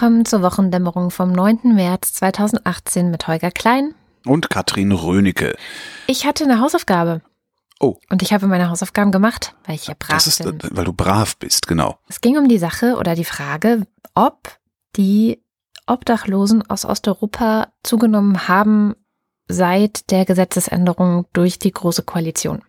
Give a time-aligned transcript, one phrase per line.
[0.00, 1.74] Willkommen zur Wochendämmerung vom 9.
[1.74, 3.94] März 2018 mit Holger Klein
[4.24, 5.54] und Katrin Rönecke.
[6.06, 7.20] Ich hatte eine Hausaufgabe.
[7.80, 7.98] Oh.
[8.08, 10.58] Und ich habe meine Hausaufgaben gemacht, weil ich ja brav das ist, bin.
[10.70, 11.98] Weil du brav bist, genau.
[12.08, 14.58] Es ging um die Sache oder die Frage, ob
[14.96, 15.42] die
[15.86, 18.94] Obdachlosen aus Osteuropa zugenommen haben
[19.48, 22.62] seit der Gesetzesänderung durch die Große Koalition.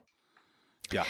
[0.92, 1.06] Ja.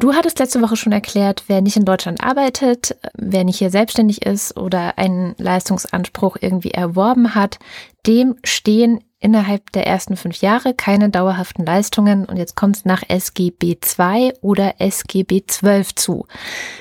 [0.00, 4.24] Du hattest letzte Woche schon erklärt, wer nicht in Deutschland arbeitet, wer nicht hier selbstständig
[4.24, 7.58] ist oder einen Leistungsanspruch irgendwie erworben hat,
[8.06, 13.02] dem stehen innerhalb der ersten fünf Jahre keine dauerhaften Leistungen und jetzt kommt es nach
[13.06, 16.26] SGB II oder SGB XII zu.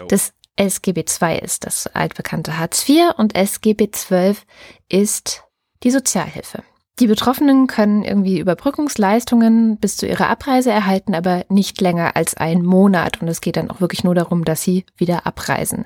[0.07, 4.37] Das SGB II ist das altbekannte Hartz IV und SGB XII
[4.87, 5.43] ist
[5.83, 6.63] die Sozialhilfe.
[6.99, 12.65] Die Betroffenen können irgendwie Überbrückungsleistungen bis zu ihrer Abreise erhalten, aber nicht länger als einen
[12.65, 13.21] Monat.
[13.21, 15.85] Und es geht dann auch wirklich nur darum, dass sie wieder abreisen.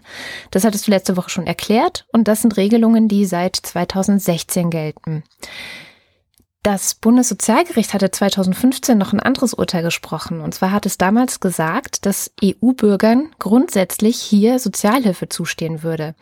[0.50, 5.23] Das hattest du letzte Woche schon erklärt und das sind Regelungen, die seit 2016 gelten.
[6.64, 10.39] Das Bundessozialgericht hatte 2015 noch ein anderes Urteil gesprochen.
[10.39, 16.16] Und zwar hat es damals gesagt, dass EU-Bürgern grundsätzlich hier Sozialhilfe zustehen würde.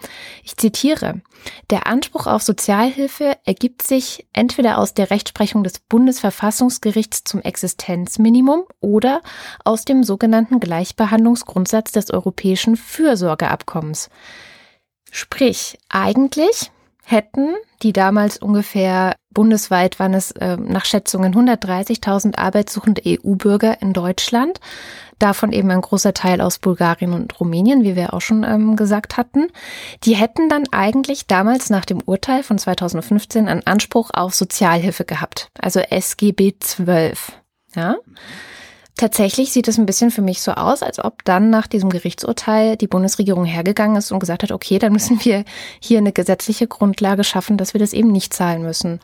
[0.44, 1.22] Ich zitiere,
[1.70, 9.22] der Anspruch auf Sozialhilfe ergibt sich entweder aus der Rechtsprechung des Bundesverfassungsgerichts zum Existenzminimum oder
[9.64, 14.10] aus dem sogenannten Gleichbehandlungsgrundsatz des Europäischen Fürsorgeabkommens.
[15.12, 16.72] Sprich, eigentlich
[17.12, 24.60] hätten die damals ungefähr bundesweit waren es äh, nach Schätzungen 130.000 arbeitssuchende EU-Bürger in Deutschland,
[25.20, 29.18] davon eben ein großer Teil aus Bulgarien und Rumänien, wie wir auch schon ähm, gesagt
[29.18, 29.48] hatten.
[30.04, 35.50] Die hätten dann eigentlich damals nach dem Urteil von 2015 einen Anspruch auf Sozialhilfe gehabt,
[35.60, 37.34] also SGB 12.
[37.76, 37.96] Ja.
[38.98, 42.78] Tatsächlich sieht es ein bisschen für mich so aus, als ob dann nach diesem Gerichtsurteil
[42.78, 45.44] die Bundesregierung hergegangen ist und gesagt hat, okay, dann müssen wir
[45.80, 49.00] hier eine gesetzliche Grundlage schaffen, dass wir das eben nicht zahlen müssen.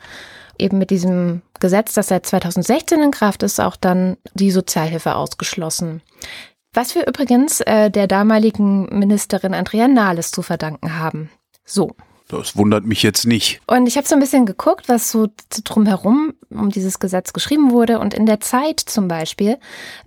[0.59, 6.01] Eben mit diesem Gesetz, das seit 2016 in Kraft ist, auch dann die Sozialhilfe ausgeschlossen.
[6.73, 11.29] Was wir übrigens äh, der damaligen Ministerin Andrea Nahles zu verdanken haben.
[11.65, 11.95] So,
[12.27, 13.61] das wundert mich jetzt nicht.
[13.67, 15.27] Und ich habe so ein bisschen geguckt, was so
[15.63, 17.99] drumherum um dieses Gesetz geschrieben wurde.
[17.99, 19.57] Und in der Zeit zum Beispiel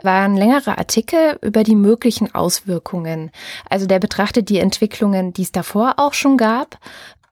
[0.03, 3.31] waren längere Artikel über die möglichen Auswirkungen.
[3.69, 6.79] Also der betrachtet die Entwicklungen, die es davor auch schon gab.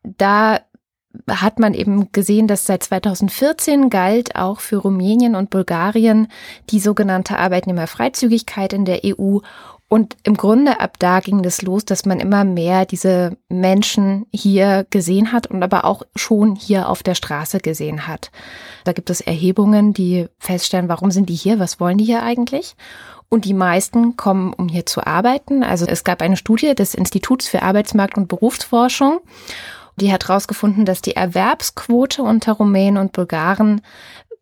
[0.02, 0.60] Da
[1.28, 6.28] hat man eben gesehen, dass seit 2014 galt auch für Rumänien und Bulgarien
[6.70, 9.38] die sogenannte Arbeitnehmerfreizügigkeit in der EU
[9.88, 14.86] und im Grunde ab da ging das los, dass man immer mehr diese Menschen hier
[14.90, 18.30] gesehen hat und aber auch schon hier auf der Straße gesehen hat.
[18.84, 22.76] Da gibt es Erhebungen, die feststellen, warum sind die hier, was wollen die hier eigentlich?
[23.30, 25.62] Und die meisten kommen, um hier zu arbeiten.
[25.62, 29.20] Also es gab eine Studie des Instituts für Arbeitsmarkt und Berufsforschung.
[29.96, 33.80] Die hat herausgefunden, dass die Erwerbsquote unter Rumänen und Bulgaren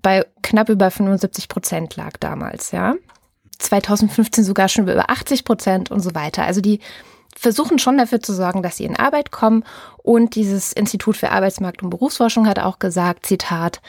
[0.03, 2.95] bei knapp über 75 Prozent lag damals, ja.
[3.59, 6.45] 2015 sogar schon über 80 Prozent und so weiter.
[6.45, 6.81] Also die
[7.37, 9.65] versuchen schon dafür zu sorgen, dass sie in Arbeit kommen.
[9.99, 13.81] Und dieses Institut für Arbeitsmarkt und Berufsforschung hat auch gesagt, Zitat,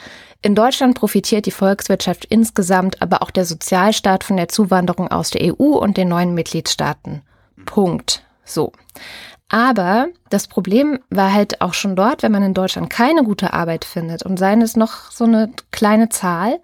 [0.42, 5.42] in Deutschland profitiert die Volkswirtschaft insgesamt, aber auch der Sozialstaat von der Zuwanderung aus der
[5.42, 7.22] EU und den neuen Mitgliedstaaten.
[7.64, 8.22] Punkt.
[8.44, 8.72] So.
[9.48, 13.86] Aber das Problem war halt auch schon dort, wenn man in Deutschland keine gute Arbeit
[13.86, 16.60] findet und seien es noch so eine kleine Zahl,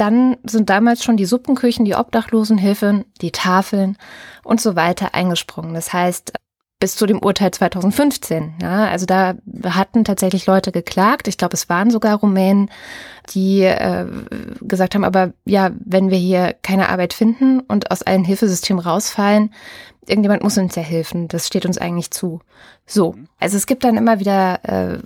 [0.00, 3.98] dann sind damals schon die Suppenküchen, die Obdachlosenhilfen, die Tafeln
[4.42, 5.74] und so weiter eingesprungen.
[5.74, 6.32] Das heißt,
[6.80, 8.54] bis zu dem Urteil 2015.
[8.62, 9.34] Ja, also da
[9.64, 11.28] hatten tatsächlich Leute geklagt.
[11.28, 12.70] Ich glaube, es waren sogar Rumänen,
[13.34, 14.06] die äh,
[14.62, 19.52] gesagt haben, aber ja, wenn wir hier keine Arbeit finden und aus allen Hilfesystemen rausfallen,
[20.06, 21.28] irgendjemand muss uns ja helfen.
[21.28, 22.40] Das steht uns eigentlich zu.
[22.86, 24.98] So, also es gibt dann immer wieder äh,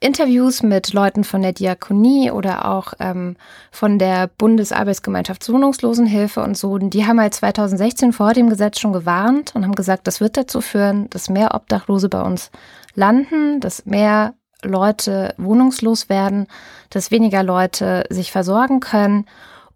[0.00, 3.36] Interviews mit Leuten von der Diakonie oder auch ähm,
[3.70, 6.78] von der Bundesarbeitsgemeinschaft Wohnungslosenhilfe und so.
[6.78, 10.60] Die haben halt 2016 vor dem Gesetz schon gewarnt und haben gesagt, das wird dazu
[10.60, 12.50] führen, dass mehr Obdachlose bei uns
[12.94, 16.46] landen, dass mehr Leute wohnungslos werden,
[16.90, 19.26] dass weniger Leute sich versorgen können.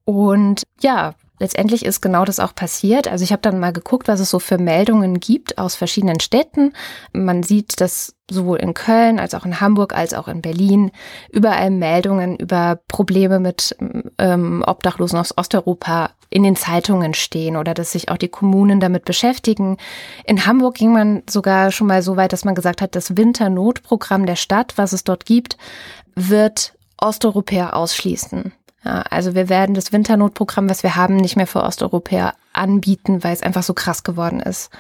[0.05, 3.09] Und ja, letztendlich ist genau das auch passiert.
[3.09, 6.73] Also ich habe dann mal geguckt, was es so für Meldungen gibt aus verschiedenen Städten.
[7.13, 10.93] Man sieht, dass sowohl in Köln als auch in Hamburg als auch in Berlin
[11.33, 13.77] überall Meldungen über Probleme mit
[14.19, 19.05] ähm, Obdachlosen aus Osteuropa in den Zeitungen stehen oder dass sich auch die Kommunen damit
[19.05, 19.79] beschäftigen.
[20.25, 24.27] In Hamburg ging man sogar schon mal so weit, dass man gesagt hat, das Winternotprogramm
[24.27, 25.57] der Stadt, was es dort gibt,
[26.15, 28.53] wird Osteuropäer ausschließen.
[28.85, 33.35] Ja, also wir werden das Winternotprogramm, was wir haben, nicht mehr für Osteuropäer anbieten, weil
[33.35, 34.71] es einfach so krass geworden ist.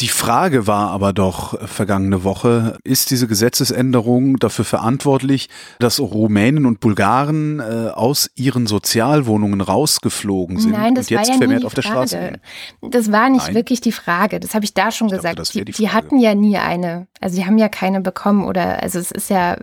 [0.00, 5.48] Die Frage war aber doch vergangene Woche, ist diese Gesetzesänderung dafür verantwortlich,
[5.78, 11.34] dass Rumänen und Bulgaren äh, aus ihren Sozialwohnungen rausgeflogen sind Nein, das und jetzt war
[11.34, 11.80] ja vermehrt auf der.
[11.80, 12.18] Straße
[12.82, 12.92] sind?
[12.92, 13.54] Das war nicht Nein.
[13.54, 14.38] wirklich die Frage.
[14.38, 15.38] Das habe ich da schon Ich gesagt.
[15.38, 17.06] wär die, die die hatten ja nie eine.
[17.22, 19.56] Also die haben ja keine bekommen oder also es ist ja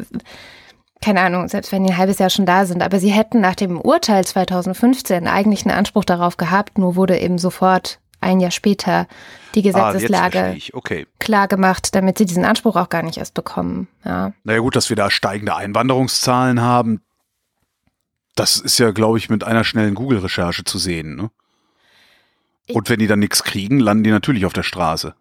[1.03, 3.55] keine Ahnung, selbst wenn die ein halbes Jahr schon da sind, aber sie hätten nach
[3.55, 9.07] dem Urteil 2015 eigentlich einen Anspruch darauf gehabt, nur wurde eben sofort ein Jahr später
[9.53, 10.73] die Ah, Gesetzeslage ich.
[10.73, 11.05] Okay.
[11.19, 13.89] klar gemacht, damit sie diesen Anspruch auch gar nicht erst bekommen.
[14.05, 14.31] Ja.
[14.45, 17.01] Naja gut, dass wir da steigende Einwanderungszahlen haben,
[18.35, 21.15] das ist ja, glaube ich, mit einer schnellen Google-Recherche zu sehen.
[21.15, 21.29] Ne?
[22.69, 25.15] Und wenn die dann nichts kriegen, landen die natürlich auf der Straße.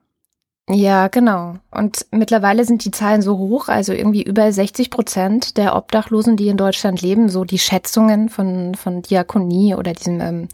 [0.68, 1.56] Ja, genau.
[1.72, 6.48] Und mittlerweile sind die Zahlen so hoch, also irgendwie über 60 Prozent der Obdachlosen, die
[6.48, 10.48] in Deutschland leben, so die Schätzungen von, von Diakonie oder diesem ähm,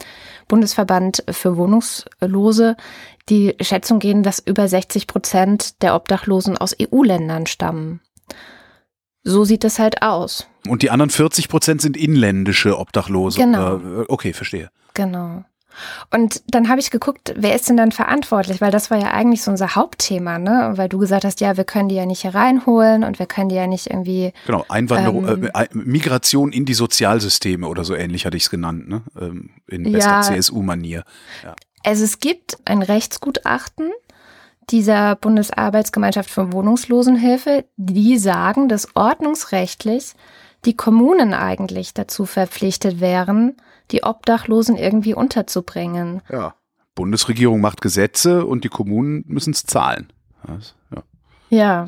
[0.49, 2.77] Bundesverband für Wohnungslose,
[3.29, 8.01] die Schätzung gehen, dass über 60 Prozent der Obdachlosen aus EU-Ländern stammen.
[9.25, 10.47] So sieht es halt aus.
[10.67, 13.39] Und die anderen 40 Prozent sind inländische Obdachlose.
[13.39, 13.77] Genau.
[13.77, 14.71] Äh, Okay, verstehe.
[14.95, 15.45] Genau.
[16.11, 18.61] Und dann habe ich geguckt, wer ist denn dann verantwortlich?
[18.61, 20.73] Weil das war ja eigentlich so unser Hauptthema, ne?
[20.77, 23.49] Weil du gesagt hast, ja, wir können die ja nicht hier reinholen und wir können
[23.49, 24.33] die ja nicht irgendwie.
[24.47, 25.51] Genau, Einwanderung, Ähm.
[25.53, 29.03] äh, Migration in die Sozialsysteme oder so ähnlich hatte ich es genannt, ne?
[29.21, 29.93] Ähm, in Ja.
[29.93, 31.05] bester CSU-Manier.
[31.85, 33.91] Also es gibt ein Rechtsgutachten
[34.71, 40.13] dieser Bundesarbeitsgemeinschaft für Wohnungslosenhilfe, die sagen, dass ordnungsrechtlich
[40.65, 43.57] die Kommunen eigentlich dazu verpflichtet wären,
[43.91, 46.23] die Obdachlosen irgendwie unterzubringen.
[46.31, 46.55] Ja.
[46.95, 50.13] Bundesregierung macht Gesetze und die Kommunen müssen es zahlen.
[50.47, 51.03] Ja.
[51.51, 51.87] Ja.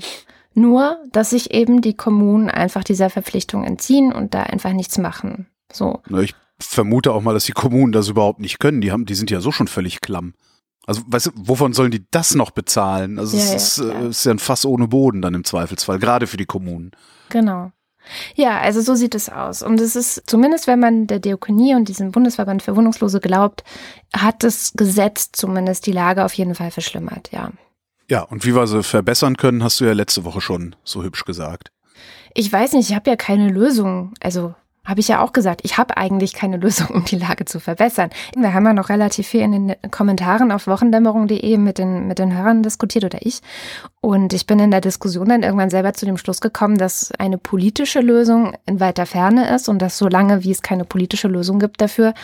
[0.55, 5.47] Nur, dass sich eben die Kommunen einfach dieser Verpflichtung entziehen und da einfach nichts machen.
[5.73, 6.01] So.
[6.09, 8.81] Na, Ich vermute auch mal, dass die Kommunen das überhaupt nicht können.
[8.81, 10.35] Die haben, die sind ja so schon völlig klamm.
[10.87, 13.19] Also, weißt du, wovon sollen die das noch bezahlen?
[13.19, 14.03] Also, Ja, es ja, ist, klar.
[14.03, 16.91] äh, es ist ja ein Fass ohne Boden dann im Zweifelsfall, gerade für die Kommunen.
[17.29, 17.71] Genau.
[18.35, 19.63] Ja, also so sieht es aus.
[19.63, 23.63] Und es ist, zumindest wenn man der Diakonie und diesem Bundesverband für Wohnungslose glaubt,
[24.15, 27.51] hat das Gesetz zumindest die Lage auf jeden Fall verschlimmert, ja.
[28.09, 31.25] Ja, und wie wir sie verbessern können, hast du ja letzte Woche schon so hübsch
[31.25, 31.71] gesagt.
[32.35, 34.15] Ich weiß nicht, ich habe ja keine Lösung.
[34.21, 37.61] Also habe ich ja auch gesagt, ich habe eigentlich keine Lösung, um die Lage zu
[37.61, 38.11] verbessern.
[38.35, 42.37] Wir haben ja noch relativ viel in den Kommentaren auf wochendämmerung.de mit den, mit den
[42.37, 43.41] Hörern diskutiert oder ich.
[44.01, 47.37] Und ich bin in der Diskussion dann irgendwann selber zu dem Schluss gekommen, dass eine
[47.37, 51.81] politische Lösung in weiter Ferne ist und dass solange wie es keine politische Lösung gibt
[51.83, 52.15] dafür,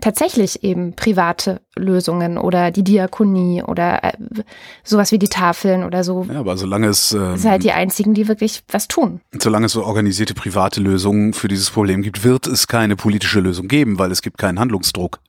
[0.00, 4.12] tatsächlich eben private Lösungen oder die Diakonie oder äh,
[4.82, 8.14] sowas wie die Tafeln oder so, Ja, aber solange es, ähm, sind halt die einzigen,
[8.14, 9.20] die wirklich was tun.
[9.40, 13.68] solange es so organisierte private Lösungen für dieses Problem gibt, wird es keine politische Lösung
[13.68, 15.20] geben, weil es gibt keinen Handlungsdruck.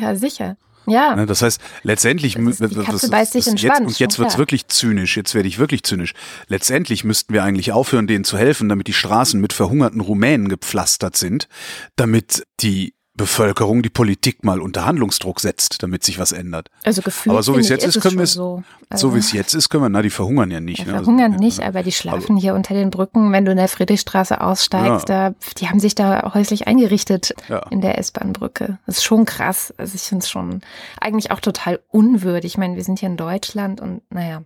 [0.00, 0.56] Ja, sicher.
[0.86, 1.16] Ja.
[1.16, 4.34] Ne, Das heißt, letztendlich Das ist- die Katze beißt sich in jetzt, und jetzt wird's
[4.34, 4.38] klar.
[4.38, 5.16] wirklich zynisch.
[5.16, 6.14] Jetzt werde ich wirklich zynisch.
[6.46, 11.16] Letztendlich müssten wir eigentlich aufhören, denen zu helfen, damit die Straßen mit verhungerten Rumänen gepflastert
[11.16, 11.48] sind,
[11.96, 16.70] damit die Bevölkerung die Politik mal unter Handlungsdruck setzt, damit sich was ändert.
[16.84, 17.32] Also gefühlt.
[17.32, 18.62] Aber so wie es jetzt ist, können wir so.
[18.94, 20.80] so wie es jetzt ist, können wir, na, die verhungern ja nicht.
[20.80, 20.92] Ja, ne?
[20.94, 23.32] Also, verhungern ja, nicht, aber die schlafen hier unter den Brücken.
[23.32, 27.60] Wenn du in der Friedrichstraße aussteigst, da, die haben sich da häuslich eingerichtet Ja.
[27.70, 28.78] in der S-Bahn-Brücke.
[28.86, 29.72] Das ist schon krass.
[29.78, 30.60] Also ich finde es schon
[31.00, 32.52] eigentlich auch total unwürdig.
[32.52, 34.42] Ich meine, wir sind hier in Deutschland und naja.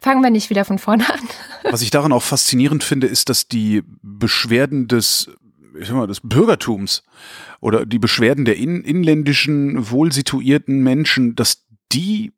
[0.00, 1.20] Fangen wir nicht wieder von vorne an.
[1.70, 5.30] Was ich daran auch faszinierend finde, ist, dass die Beschwerden des,
[5.80, 7.04] ich sag mal, des Bürgertums
[7.64, 12.32] oder die Beschwerden der in, inländischen, wohlsituierten Menschen, dass die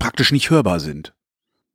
[0.00, 1.14] praktisch nicht hörbar sind.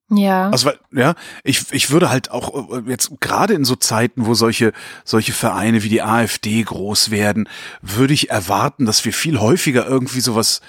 [0.10, 0.50] Ja.
[0.50, 4.34] Also weil, ja, ich, ich würde halt auch äh, jetzt gerade in so Zeiten, wo
[4.34, 4.74] solche,
[5.06, 7.48] solche Vereine wie die AfD groß werden,
[7.82, 10.60] würde ich erwarten, dass wir viel häufiger irgendwie sowas,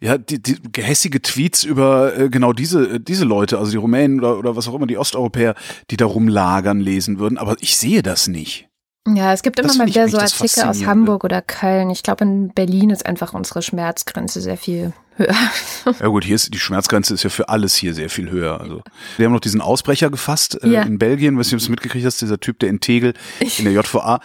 [0.00, 4.20] ja, die, die gehässige Tweets über äh, genau diese, äh, diese Leute, also die Rumänen
[4.20, 5.54] oder, oder was auch immer, die Osteuropäer,
[5.90, 7.36] die da rumlagern, lesen würden.
[7.36, 8.70] Aber ich sehe das nicht.
[9.06, 10.84] Ja, es gibt immer mal wieder so Artikel aus.
[10.86, 11.90] Hamburg oder Köln.
[11.90, 15.36] Ich glaube, in Berlin ist einfach unsere Schmerzgrenze sehr viel höher.
[16.00, 18.58] Ja gut, hier ist die Schmerzgrenze ist ja für alles hier sehr viel höher.
[18.60, 18.82] Also
[19.18, 20.82] wir haben noch diesen Ausbrecher gefasst äh, Ja.
[20.82, 23.12] in Belgien, was du es mitgekriegt hast, dieser Typ, der in Tegel
[23.58, 24.20] in der JVA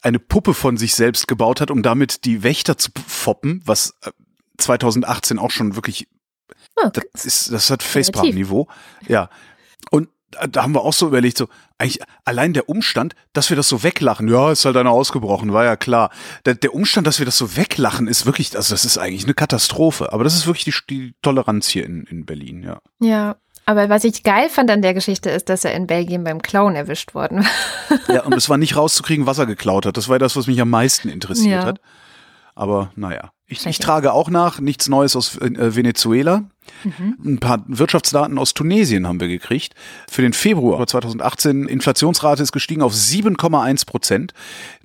[0.00, 4.10] eine Puppe von sich selbst gebaut hat, um damit die Wächter zu foppen, was äh,
[4.58, 6.08] 2018 auch schon wirklich
[6.76, 8.66] Oh, das ist das hat Facepalm-Niveau.
[9.06, 9.28] Ja.
[10.48, 11.48] Da- haben wir auch so überlegt, so,
[11.78, 15.64] eigentlich allein der Umstand, dass wir das so weglachen, ja, ist halt einer ausgebrochen, war
[15.64, 16.10] ja klar.
[16.46, 19.34] Der, der Umstand, dass wir das so weglachen, ist wirklich, also das ist eigentlich eine
[19.34, 20.12] Katastrophe.
[20.12, 22.80] Aber das ist wirklich die, die Toleranz hier in, in Berlin, ja.
[23.00, 23.36] Ja,
[23.66, 26.74] aber was ich geil fand an der Geschichte ist, dass er in Belgien beim Klauen
[26.74, 28.14] erwischt worden war.
[28.14, 29.96] Ja, und es war nicht rauszukriegen, was er geklaut hat.
[29.96, 31.64] Das war das, was mich am meisten interessiert Ja.
[31.66, 31.80] hat.
[32.54, 36.44] Aber naja, ich, ich trage auch nach, nichts Neues aus äh, Venezuela.
[36.84, 37.16] Mhm.
[37.24, 39.74] Ein paar Wirtschaftsdaten aus Tunesien haben wir gekriegt.
[40.10, 44.32] Für den Februar 2018 Inflationsrate ist gestiegen auf 7,1 Prozent.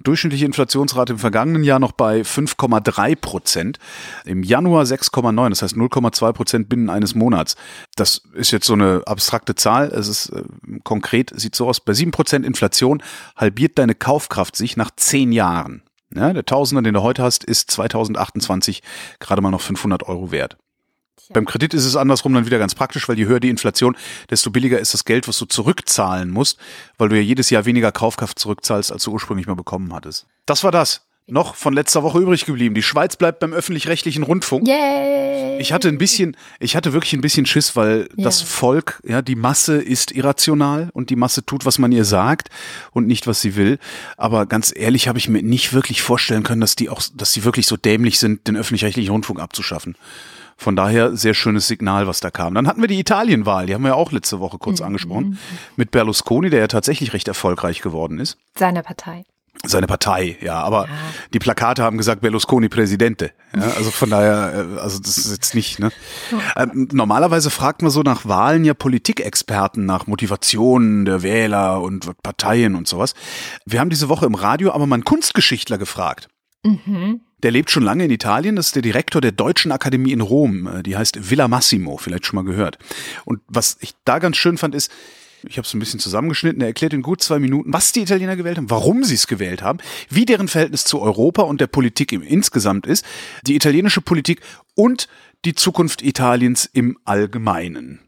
[0.04, 3.80] Durchschnittliche Inflationsrate im vergangenen Jahr noch bei 5,3 Prozent.
[4.26, 7.56] Im Januar 6,9, das heißt 0,2 Prozent binnen eines Monats.
[7.96, 9.88] Das ist jetzt so eine abstrakte Zahl.
[9.88, 10.44] Es ist äh,
[10.84, 11.80] konkret, sieht so aus.
[11.80, 13.02] Bei 7 Prozent Inflation
[13.36, 15.84] halbiert deine Kaufkraft sich nach zehn Jahren.
[16.16, 18.82] Ja, der Tausender, den du heute hast, ist 2028
[19.20, 20.58] gerade mal noch 500 Euro wert.
[21.18, 21.34] Tja.
[21.34, 23.98] Beim Kredit ist es andersrum dann wieder ganz praktisch, weil je höher die Inflation,
[24.30, 26.60] desto billiger ist das Geld, was du zurückzahlen musst,
[26.98, 30.28] weil du ja jedes Jahr weniger Kaufkraft zurückzahlst, als du ursprünglich mal bekommen hattest.
[30.46, 32.74] Das war das noch von letzter Woche übrig geblieben.
[32.74, 34.68] Die Schweiz bleibt beim öffentlich-rechtlichen Rundfunk.
[34.68, 35.60] Yay.
[35.60, 38.24] Ich hatte ein bisschen, ich hatte wirklich ein bisschen Schiss, weil ja.
[38.24, 42.50] das Volk, ja, die Masse ist irrational und die Masse tut, was man ihr sagt
[42.92, 43.78] und nicht, was sie will.
[44.16, 47.44] Aber ganz ehrlich habe ich mir nicht wirklich vorstellen können, dass die auch, dass sie
[47.44, 49.98] wirklich so dämlich sind, den öffentlich-rechtlichen Rundfunk abzuschaffen.
[50.58, 52.56] Von daher sehr schönes Signal, was da kam.
[52.56, 54.88] Dann hatten wir die Italienwahl, die haben wir ja auch letzte Woche kurz mhm.
[54.88, 55.40] angesprochen,
[55.76, 58.38] mit Berlusconi, der ja tatsächlich recht erfolgreich geworden ist.
[58.56, 59.24] Seine Partei
[59.66, 60.94] seine Partei, ja, aber ja.
[61.34, 63.32] die Plakate haben gesagt Berlusconi Präsidente.
[63.56, 65.80] Ja, also von daher, äh, also das ist jetzt nicht.
[65.80, 65.92] Ne?
[66.56, 72.76] Ähm, normalerweise fragt man so nach Wahlen ja Politikexperten nach Motivationen der Wähler und Parteien
[72.76, 73.16] und sowas.
[73.66, 76.30] Wir haben diese Woche im Radio aber mal einen Kunstgeschichtler gefragt.
[76.64, 77.22] Mhm.
[77.44, 80.68] Der lebt schon lange in Italien, das ist der Direktor der Deutschen Akademie in Rom.
[80.68, 82.80] Äh, die heißt Villa Massimo, vielleicht schon mal gehört.
[83.26, 84.92] Und was ich da ganz schön fand, ist,
[85.48, 86.62] ich habe es ein bisschen zusammengeschnitten.
[86.62, 89.62] Er erklärt in gut zwei Minuten, was die Italiener gewählt haben, warum sie es gewählt
[89.62, 89.78] haben,
[90.10, 93.06] wie deren Verhältnis zu Europa und der Politik im insgesamt ist,
[93.46, 94.42] die italienische Politik
[94.76, 95.08] und
[95.46, 98.00] die Zukunft Italiens im Allgemeinen.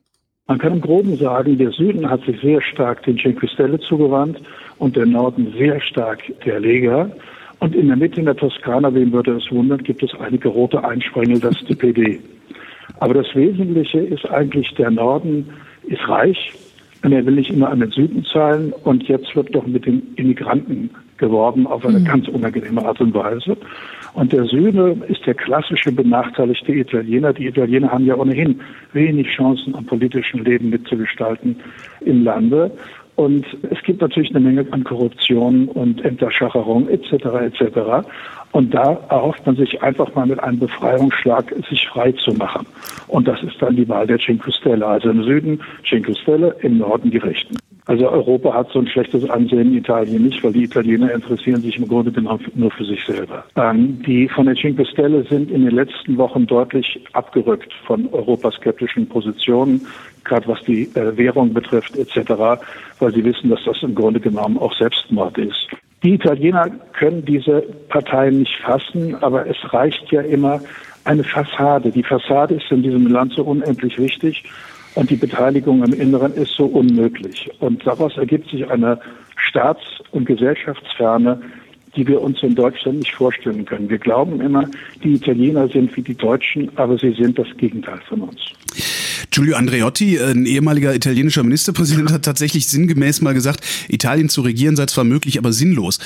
[0.48, 4.42] Man kann im Groben sagen, der Süden hat sich sehr stark den Cinque Stelle zugewandt
[4.80, 7.12] und der Norden sehr stark der Lega.
[7.60, 10.84] Und in der Mitte in der Toskana, wem würde es wundern, gibt es einige rote
[10.84, 12.20] Einsprengel, das ist die PD.
[13.00, 15.50] Aber das Wesentliche ist eigentlich, der Norden
[15.88, 16.54] ist reich,
[17.04, 18.74] und er will nicht immer an den Süden zahlen.
[18.84, 22.06] Und jetzt wird doch mit den Immigranten geworben auf eine mhm.
[22.06, 23.56] ganz unangenehme Art und Weise.
[24.14, 27.34] Und der Süden ist der klassische benachteiligte Italiener.
[27.34, 28.60] Die Italiener haben ja ohnehin
[28.94, 31.58] wenig Chancen, am politischen Leben mitzugestalten
[32.02, 32.72] im Lande.
[33.20, 37.12] Und es gibt natürlich eine Menge an Korruption und Enterschacherung etc.
[37.52, 38.08] etc.
[38.54, 42.66] Und da erhofft man sich einfach mal mit einem Befreiungsschlag, sich frei zu machen.
[43.10, 44.88] Und das ist dann die Wahl der Cinque Stelle.
[44.88, 47.58] Also im Süden Cinque Stelle, im Norden die Rechten.
[47.90, 51.88] Also Europa hat so ein schlechtes Ansehen, Italien nicht, weil die Italiener interessieren sich im
[51.88, 53.44] Grunde genommen nur für sich selber.
[53.56, 59.10] Ähm, die von der Cinque Stelle sind in den letzten Wochen deutlich abgerückt von europaskeptischen
[59.10, 59.88] Positionen,
[60.24, 62.62] gerade was die äh, Währung betrifft etc.,
[63.00, 65.70] weil sie wissen, dass das im Grunde genommen auch Selbstmord ist.
[66.04, 70.62] Die Italiener können diese Parteien nicht fassen, aber es reicht ja immer
[71.06, 71.90] eine Fassade.
[71.90, 74.44] Die Fassade ist in diesem Land so unendlich wichtig
[75.00, 77.50] und die Beteiligung im Inneren ist so unmöglich.
[77.60, 79.00] Und daraus ergibt sich eine
[79.38, 81.40] Staats- und Gesellschaftsferne,
[81.96, 83.90] die wir uns in Deutschland nicht vorstellen können.
[83.90, 84.70] Wir glauben immer,
[85.02, 88.42] die Italiener sind wie die Deutschen, aber sie sind das Gegenteil von uns.
[89.32, 94.88] Giulio Andreotti, ein ehemaliger italienischer Ministerpräsident, hat tatsächlich sinngemäß mal gesagt, Italien zu regieren sei
[94.88, 96.00] zwar möglich, aber sinnlos.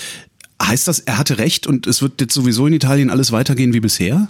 [0.62, 3.80] Heißt das, er hatte recht und es wird jetzt sowieso in Italien alles weitergehen wie
[3.80, 4.30] bisher?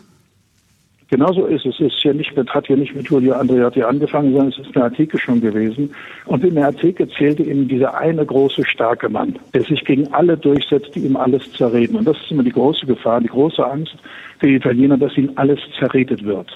[1.13, 1.75] Genauso ist es.
[1.75, 4.75] Es ist hier nicht mit, hat hier nicht mit Giulio Andreotti angefangen, sondern es ist
[4.75, 5.93] eine Artikel schon gewesen.
[6.25, 10.35] Und in der Artikel zählte ihm dieser eine große, starke Mann, der sich gegen alle
[10.35, 11.97] durchsetzt, die ihm alles zerreden.
[11.97, 13.95] Und das ist immer die große Gefahr, die große Angst
[14.41, 16.47] der Italiener, dass ihnen alles zerredet wird.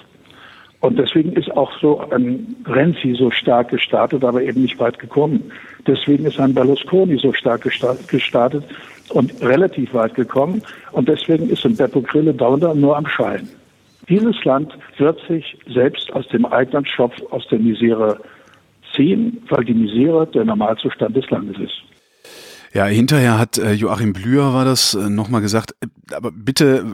[0.80, 5.52] Und deswegen ist auch so ein Renzi so stark gestartet, aber eben nicht weit gekommen.
[5.86, 8.64] Deswegen ist ein Berlusconi so stark gestartet
[9.10, 10.64] und relativ weit gekommen.
[10.94, 13.48] Und deswegen ist ein Beppo Grillo dauernd nur am Schein.
[14.10, 18.22] Dieses Land wird sich selbst aus dem eigenen Schopf, aus der Misere
[18.96, 21.87] ziehen, weil die Misere der Normalzustand des Landes ist.
[22.78, 26.86] Ja, hinterher hat äh, Joachim Blüher war das äh, nochmal gesagt, äh, aber bitte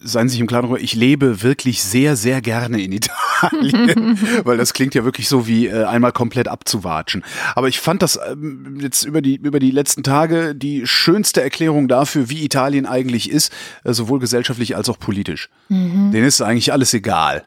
[0.00, 2.90] seien Sie sich im Klaren darüber, ich lebe wirklich sehr, sehr gerne in
[3.40, 7.22] Italien, weil das klingt ja wirklich so wie äh, einmal komplett abzuwatschen.
[7.54, 11.86] Aber ich fand das ähm, jetzt über die, über die letzten Tage die schönste Erklärung
[11.86, 13.52] dafür, wie Italien eigentlich ist,
[13.84, 15.50] äh, sowohl gesellschaftlich als auch politisch.
[15.68, 16.10] Mhm.
[16.10, 17.46] Denen ist eigentlich alles egal.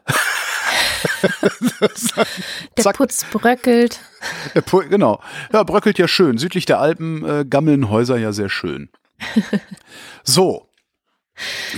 [2.76, 4.00] der Putz bröckelt.
[4.54, 5.20] Der Pu genau.
[5.52, 6.38] Ja, bröckelt ja schön.
[6.38, 8.90] Südlich der Alpen äh, gammeln Häuser ja sehr schön.
[10.24, 10.68] So,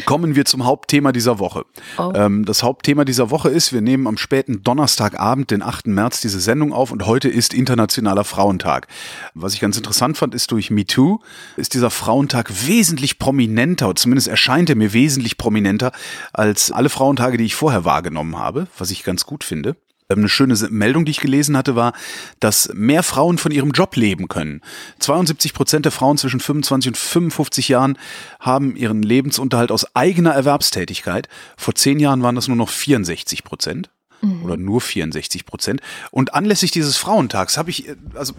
[0.04, 1.64] Kommen wir zum Hauptthema dieser Woche.
[1.96, 2.12] Oh.
[2.14, 5.86] Ähm, das Hauptthema dieser Woche ist, wir nehmen am späten Donnerstagabend, den 8.
[5.86, 8.88] März, diese Sendung auf und heute ist Internationaler Frauentag.
[9.34, 11.20] Was ich ganz interessant fand, ist durch MeToo
[11.56, 15.92] ist dieser Frauentag wesentlich prominenter, oder zumindest erscheint er mir wesentlich prominenter
[16.32, 19.76] als alle Frauentage, die ich vorher wahrgenommen habe, was ich ganz gut finde.
[20.10, 21.92] Ähm, eine schöne Meldung, die ich gelesen hatte, war,
[22.40, 24.60] dass mehr Frauen von ihrem Job leben können.
[24.98, 27.98] 72 Prozent der Frauen zwischen 25 und 55 Jahren
[28.40, 31.28] haben ihren Lebensunterhalt aus eigener Erwerbstätigkeit.
[31.56, 34.44] Vor zehn Jahren waren das nur noch 64 Prozent mhm.
[34.44, 35.80] oder nur 64 Prozent.
[36.10, 38.34] Und anlässlich dieses Frauentags habe ich äh, also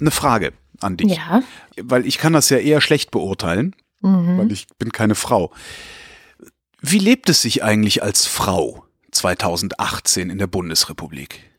[0.00, 1.42] eine Frage an dich, ja.
[1.82, 4.38] weil ich kann das ja eher schlecht beurteilen, mhm.
[4.38, 5.52] weil ich bin keine Frau.
[6.80, 8.86] Wie lebt es sich eigentlich als Frau?
[9.20, 11.50] 2018 in der Bundesrepublik?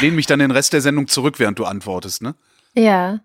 [0.00, 2.34] Lehn mich dann den Rest der Sendung zurück, während du antwortest, ne?
[2.74, 3.20] Ja.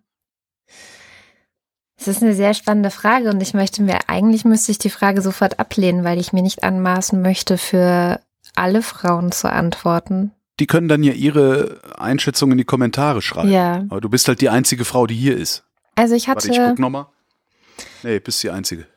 [1.97, 5.21] Es ist eine sehr spannende Frage und ich möchte mir, eigentlich müsste ich die Frage
[5.21, 8.21] sofort ablehnen, weil ich mir nicht anmaßen möchte, für
[8.55, 10.31] alle Frauen zu antworten.
[10.59, 13.51] Die können dann ja ihre Einschätzung in die Kommentare schreiben.
[13.51, 13.85] Ja.
[13.89, 15.63] Aber du bist halt die einzige Frau, die hier ist.
[15.95, 16.47] Also ich hatte.
[16.47, 17.07] Warte, ich guck nochmal.
[18.03, 18.87] Nee, bist die einzige.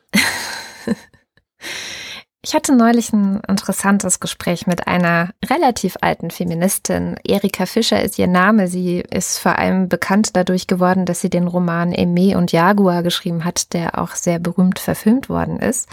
[2.47, 7.17] Ich hatte neulich ein interessantes Gespräch mit einer relativ alten Feministin.
[7.23, 8.67] Erika Fischer ist ihr Name.
[8.67, 13.45] Sie ist vor allem bekannt dadurch geworden, dass sie den Roman Aimee und Jaguar geschrieben
[13.45, 15.89] hat, der auch sehr berühmt verfilmt worden ist.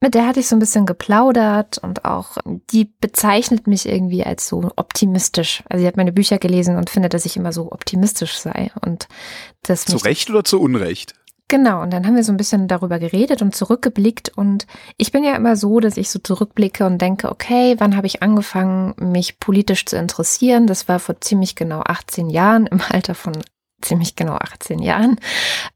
[0.00, 4.48] Mit der hatte ich so ein bisschen geplaudert und auch die bezeichnet mich irgendwie als
[4.48, 5.62] so optimistisch.
[5.68, 9.06] Also sie hat meine Bücher gelesen und findet, dass ich immer so optimistisch sei und
[9.62, 11.14] das zu Recht oder zu Unrecht?
[11.48, 14.36] Genau, und dann haben wir so ein bisschen darüber geredet und zurückgeblickt.
[14.36, 18.08] Und ich bin ja immer so, dass ich so zurückblicke und denke, okay, wann habe
[18.08, 20.66] ich angefangen, mich politisch zu interessieren?
[20.66, 23.34] Das war vor ziemlich genau 18 Jahren, im Alter von
[23.82, 25.18] ziemlich genau 18 Jahren.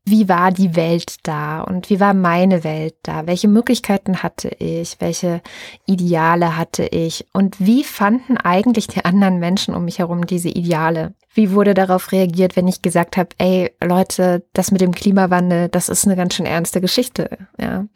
[0.05, 3.27] Wie war die Welt da und wie war meine Welt da?
[3.27, 4.97] Welche Möglichkeiten hatte ich?
[5.01, 5.43] Welche
[5.87, 7.27] Ideale hatte ich?
[7.33, 11.15] Und wie fanden eigentlich die anderen Menschen um mich herum diese Ideale?
[11.33, 15.89] Wie wurde darauf reagiert, wenn ich gesagt habe, ey Leute, das mit dem Klimawandel, das
[15.89, 17.87] ist eine ganz schön ernste Geschichte, ja.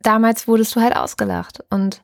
[0.00, 2.02] Damals wurdest du halt ausgelacht und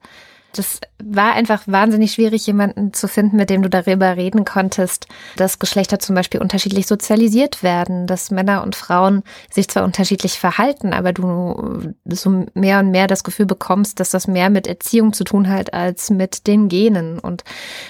[0.53, 5.59] das war einfach wahnsinnig schwierig, jemanden zu finden, mit dem du darüber reden konntest, dass
[5.59, 11.13] Geschlechter zum Beispiel unterschiedlich sozialisiert werden, dass Männer und Frauen sich zwar unterschiedlich verhalten, aber
[11.13, 15.49] du so mehr und mehr das Gefühl bekommst, dass das mehr mit Erziehung zu tun
[15.49, 17.19] hat als mit den Genen.
[17.19, 17.45] Und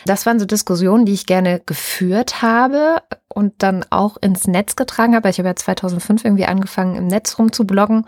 [0.04, 5.14] das waren so Diskussionen, die ich gerne geführt habe und dann auch ins Netz getragen
[5.14, 5.30] habe.
[5.30, 8.06] Ich habe ja 2005 irgendwie angefangen, im Netz rumzubloggen.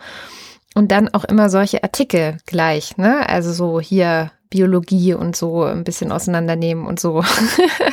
[0.75, 3.29] Und dann auch immer solche Artikel gleich, ne?
[3.29, 7.23] Also so hier Biologie und so ein bisschen auseinandernehmen und so.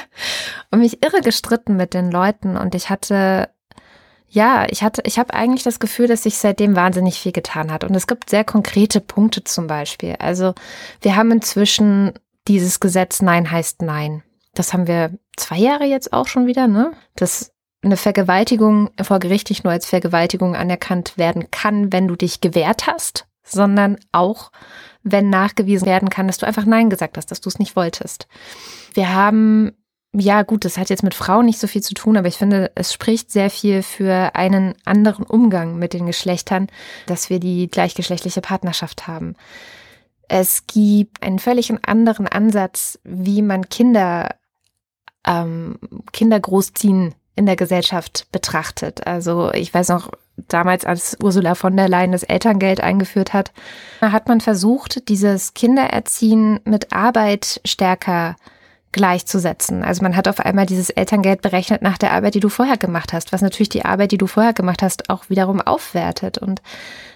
[0.71, 3.49] und mich irre gestritten mit den Leuten und ich hatte
[4.33, 7.83] ja, ich hatte, ich habe eigentlich das Gefühl, dass sich seitdem wahnsinnig viel getan hat.
[7.83, 10.15] Und es gibt sehr konkrete Punkte zum Beispiel.
[10.21, 10.55] Also
[11.01, 12.13] wir haben inzwischen
[12.47, 14.23] dieses Gesetz Nein heißt Nein.
[14.55, 16.93] Das haben wir zwei Jahre jetzt auch schon wieder, ne?
[17.17, 17.51] Dass
[17.83, 22.87] eine Vergewaltigung vor Gericht nicht nur als Vergewaltigung anerkannt werden kann, wenn du dich gewehrt
[22.87, 24.51] hast, sondern auch,
[25.03, 28.29] wenn nachgewiesen werden kann, dass du einfach Nein gesagt hast, dass du es nicht wolltest.
[28.95, 29.73] Wir haben,
[30.13, 32.71] ja gut, das hat jetzt mit Frauen nicht so viel zu tun, aber ich finde,
[32.75, 36.69] es spricht sehr viel für einen anderen Umgang mit den Geschlechtern,
[37.07, 39.37] dass wir die gleichgeschlechtliche Partnerschaft haben.
[40.29, 44.37] Es gibt einen völlig anderen Ansatz, wie man Kinder,
[45.27, 45.79] ähm,
[46.13, 49.07] Kinder großziehen in der Gesellschaft betrachtet.
[49.07, 50.11] Also ich weiß noch,
[50.49, 53.53] damals als Ursula von der Leyen das Elterngeld eingeführt hat,
[54.01, 58.37] hat man versucht, dieses Kindererziehen mit Arbeit stärker
[58.93, 59.85] gleichzusetzen.
[59.85, 63.13] Also man hat auf einmal dieses Elterngeld berechnet nach der Arbeit, die du vorher gemacht
[63.13, 66.61] hast, was natürlich die Arbeit, die du vorher gemacht hast, auch wiederum aufwertet und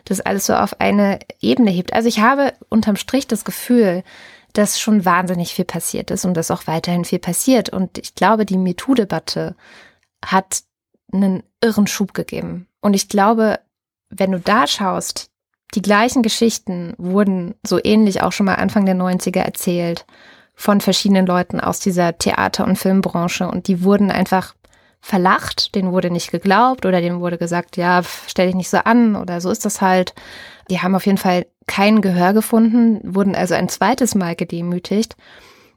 [0.05, 1.93] das alles so auf eine Ebene hebt.
[1.93, 4.05] Also ich habe unterm Strich das Gefühl,
[4.53, 7.71] dass schon wahnsinnig viel passiert ist und dass auch weiterhin viel passiert.
[7.71, 9.57] Und ich glaube, die MeToo-Debatte
[10.25, 10.63] hat
[11.13, 12.69] einen irren Schub gegeben.
[12.85, 13.61] Und ich glaube,
[14.11, 15.31] wenn du da schaust,
[15.75, 20.05] die gleichen Geschichten wurden so ähnlich auch schon mal Anfang der 90er erzählt
[20.55, 24.55] von verschiedenen Leuten aus dieser Theater- und Filmbranche und die wurden einfach
[25.01, 29.17] verlacht, denen wurde nicht geglaubt oder denen wurde gesagt, ja, stell dich nicht so an
[29.17, 30.13] oder so ist das halt.
[30.69, 35.17] Die haben auf jeden Fall kein Gehör gefunden, wurden also ein zweites Mal gedemütigt.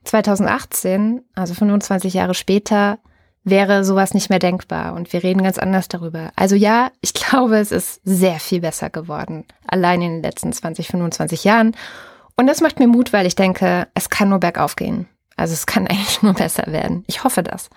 [0.03, 2.99] 2018, also 25 Jahre später,
[3.49, 6.31] wäre sowas nicht mehr denkbar und wir reden ganz anders darüber.
[6.35, 10.87] Also ja, ich glaube, es ist sehr viel besser geworden, allein in den letzten 20,
[10.87, 11.75] 25 Jahren.
[12.35, 15.07] Und das macht mir Mut, weil ich denke, es kann nur bergauf gehen.
[15.35, 17.03] Also es kann eigentlich nur besser werden.
[17.07, 17.69] Ich hoffe das.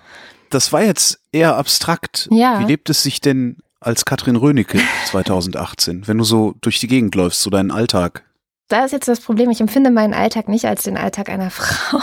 [0.49, 2.27] Das war jetzt eher abstrakt.
[2.31, 2.59] Ja.
[2.59, 7.15] Wie lebt es sich denn als Katrin Rönecke 2018, wenn du so durch die Gegend
[7.15, 8.23] läufst, so deinen Alltag?
[8.67, 11.99] Da ist jetzt das Problem, ich empfinde meinen Alltag nicht als den Alltag einer Frau.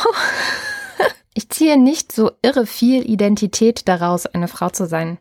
[1.39, 5.19] Ich ziehe nicht so irre viel Identität daraus, eine Frau zu sein.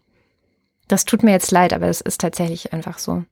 [0.88, 3.24] Das tut mir jetzt leid, aber es ist tatsächlich einfach so.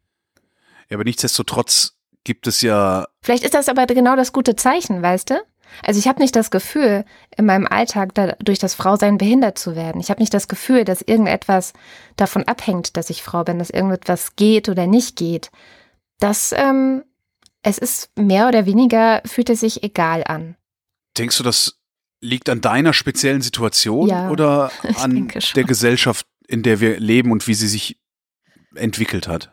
[0.88, 3.08] Ja, aber nichtsdestotrotz gibt es ja.
[3.24, 5.42] Vielleicht ist das aber genau das gute Zeichen, weißt du?
[5.82, 9.76] Also ich habe nicht das Gefühl, in meinem Alltag da, durch das Frausein behindert zu
[9.76, 10.00] werden.
[10.00, 11.74] Ich habe nicht das Gefühl, dass irgendetwas
[12.18, 15.50] davon abhängt, dass ich Frau bin, dass irgendetwas geht oder nicht geht.
[16.20, 17.04] Das, ähm,
[17.64, 20.56] es ist mehr oder weniger, fühlt es sich egal an.
[21.18, 21.80] Denkst du, das
[22.22, 27.48] liegt an deiner speziellen Situation ja, oder an der Gesellschaft, in der wir leben und
[27.48, 27.98] wie sie sich
[28.76, 29.52] entwickelt hat?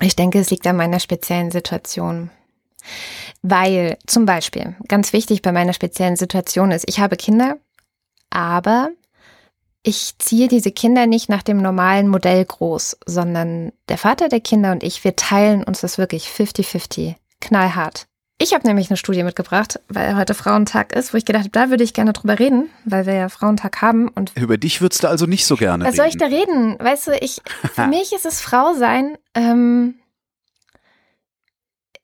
[0.00, 2.30] Ich denke, es liegt an meiner speziellen Situation.
[3.42, 7.58] Weil zum Beispiel, ganz wichtig bei meiner speziellen Situation ist, ich habe Kinder,
[8.30, 8.90] aber
[9.82, 14.72] ich ziehe diese Kinder nicht nach dem normalen Modell groß, sondern der Vater der Kinder
[14.72, 18.06] und ich, wir teilen uns das wirklich 50-50, knallhart.
[18.42, 21.68] Ich habe nämlich eine Studie mitgebracht, weil heute Frauentag ist, wo ich gedacht habe, da
[21.68, 24.08] würde ich gerne drüber reden, weil wir ja Frauentag haben.
[24.08, 25.98] Und Über dich würdest du also nicht so gerne was reden.
[25.98, 26.78] Was soll ich da reden?
[26.78, 27.42] Weißt du, ich,
[27.74, 29.96] für mich ist es Frau sein, ähm,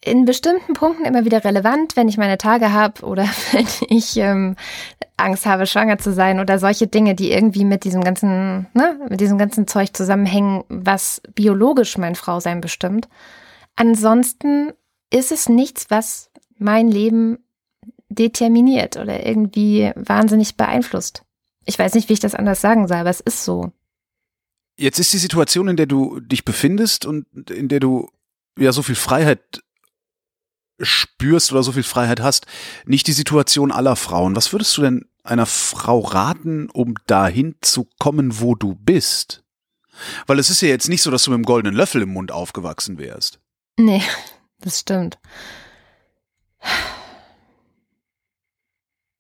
[0.05, 4.57] in bestimmten Punkten immer wieder relevant, wenn ich meine Tage habe oder wenn ich ähm,
[5.16, 9.22] Angst habe, schwanger zu sein oder solche Dinge, die irgendwie mit diesem ganzen, ne, mit
[9.22, 13.09] diesem ganzen Zeug zusammenhängen, was biologisch mein Frausein bestimmt.
[13.75, 14.75] Ansonsten
[15.11, 16.25] ist es nichts, was
[16.59, 17.38] mein Leben
[18.09, 21.23] determiniert oder irgendwie wahnsinnig beeinflusst.
[21.64, 23.73] Ich weiß nicht, wie ich das anders sagen soll, aber es ist so.
[24.77, 28.11] Jetzt ist die Situation, in der du dich befindest und in der du
[28.59, 29.62] ja so viel Freiheit
[30.81, 32.47] spürst oder so viel Freiheit hast,
[32.85, 34.37] nicht die Situation aller Frauen.
[34.37, 39.42] Was würdest du denn einer Frau raten, um dahin zu kommen, wo du bist?
[40.27, 42.31] Weil es ist ja jetzt nicht so, dass du mit einem goldenen Löffel im Mund
[42.31, 43.40] aufgewachsen wärst.
[43.79, 44.03] Nee,
[44.61, 45.19] das stimmt.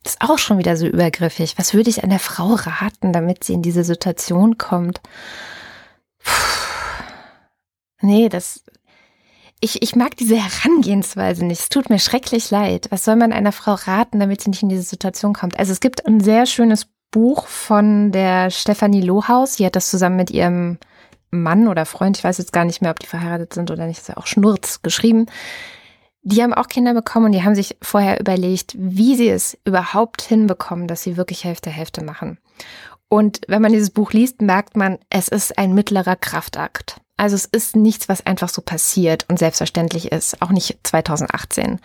[0.02, 1.58] Das ist auch schon wieder so übergriffig.
[1.58, 5.00] Was würde ich einer Frau raten, damit sie in diese Situation kommt?
[6.22, 6.32] Puh.
[8.02, 8.62] Nee, das,
[9.60, 11.60] ich, ich mag diese Herangehensweise nicht.
[11.60, 12.86] Es tut mir schrecklich leid.
[12.90, 15.58] Was soll man einer Frau raten, damit sie nicht in diese Situation kommt?
[15.58, 19.54] Also es gibt ein sehr schönes Buch von der Stefanie Lohaus.
[19.54, 20.78] Sie hat das zusammen mit ihrem
[21.30, 23.98] Mann oder Freund, ich weiß jetzt gar nicht mehr, ob die verheiratet sind oder nicht,
[23.98, 25.26] ist ja auch Schnurz geschrieben.
[26.28, 30.22] Die haben auch Kinder bekommen und die haben sich vorher überlegt, wie sie es überhaupt
[30.22, 32.38] hinbekommen, dass sie wirklich Hälfte Hälfte machen.
[33.08, 37.00] Und wenn man dieses Buch liest, merkt man, es ist ein mittlerer Kraftakt.
[37.16, 41.78] Also es ist nichts, was einfach so passiert und selbstverständlich ist, auch nicht 2018.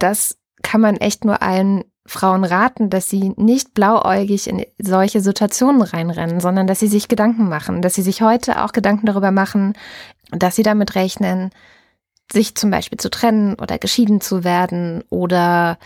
[0.00, 5.80] Das kann man echt nur allen Frauen raten, dass sie nicht blauäugig in solche Situationen
[5.80, 9.72] reinrennen, sondern dass sie sich Gedanken machen, dass sie sich heute auch Gedanken darüber machen,
[10.30, 11.50] dass sie damit rechnen,
[12.32, 15.78] sich zum Beispiel zu trennen oder geschieden zu werden oder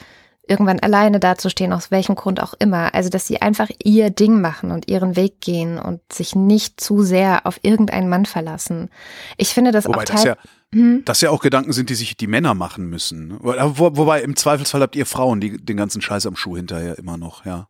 [0.46, 2.94] irgendwann alleine dazustehen, aus welchem Grund auch immer.
[2.94, 7.02] Also, dass sie einfach ihr Ding machen und ihren Weg gehen und sich nicht zu
[7.02, 8.90] sehr auf irgendeinen Mann verlassen.
[9.36, 10.36] Ich finde das Wobei auch das ja,
[10.74, 11.02] hm?
[11.04, 13.38] das ja auch Gedanken sind, die sich die Männer machen müssen.
[13.40, 17.16] Wo, wobei im Zweifelsfall habt ihr Frauen die, den ganzen Scheiß am Schuh hinterher immer
[17.16, 17.68] noch, ja.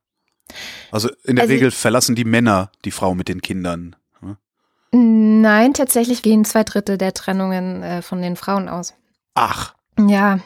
[0.91, 3.97] Also in der also, Regel verlassen die Männer die Frau mit den Kindern.
[4.21, 4.37] Hm?
[5.43, 8.95] Nein, tatsächlich gehen zwei Drittel der Trennungen äh, von den Frauen aus.
[9.35, 9.75] Ach.
[9.99, 10.39] Ja.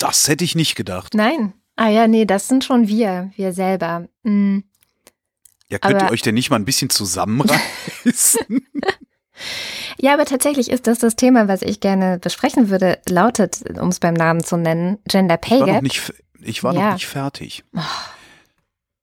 [0.00, 1.14] Das hätte ich nicht gedacht.
[1.14, 1.54] Nein.
[1.76, 4.06] Ah ja, nee, das sind schon wir, wir selber.
[4.22, 4.64] Mhm.
[5.68, 7.60] Ja, könnt aber, ihr euch denn nicht mal ein bisschen zusammenreißen?
[9.98, 13.98] ja, aber tatsächlich ist das das Thema, was ich gerne besprechen würde, lautet, um es
[13.98, 15.66] beim Namen zu nennen, Gender Pay Gap.
[15.66, 16.80] Ich war noch nicht, ich war ja.
[16.80, 17.64] noch nicht fertig.
[17.74, 17.80] Oh.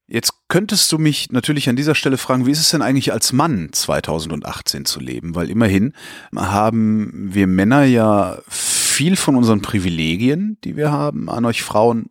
[0.08, 3.32] Jetzt könntest du mich natürlich an dieser Stelle fragen, wie ist es denn eigentlich als
[3.32, 5.34] Mann 2018 zu leben?
[5.34, 5.94] Weil immerhin
[6.36, 12.10] haben wir Männer ja viel von unseren Privilegien, die wir haben, an euch Frauen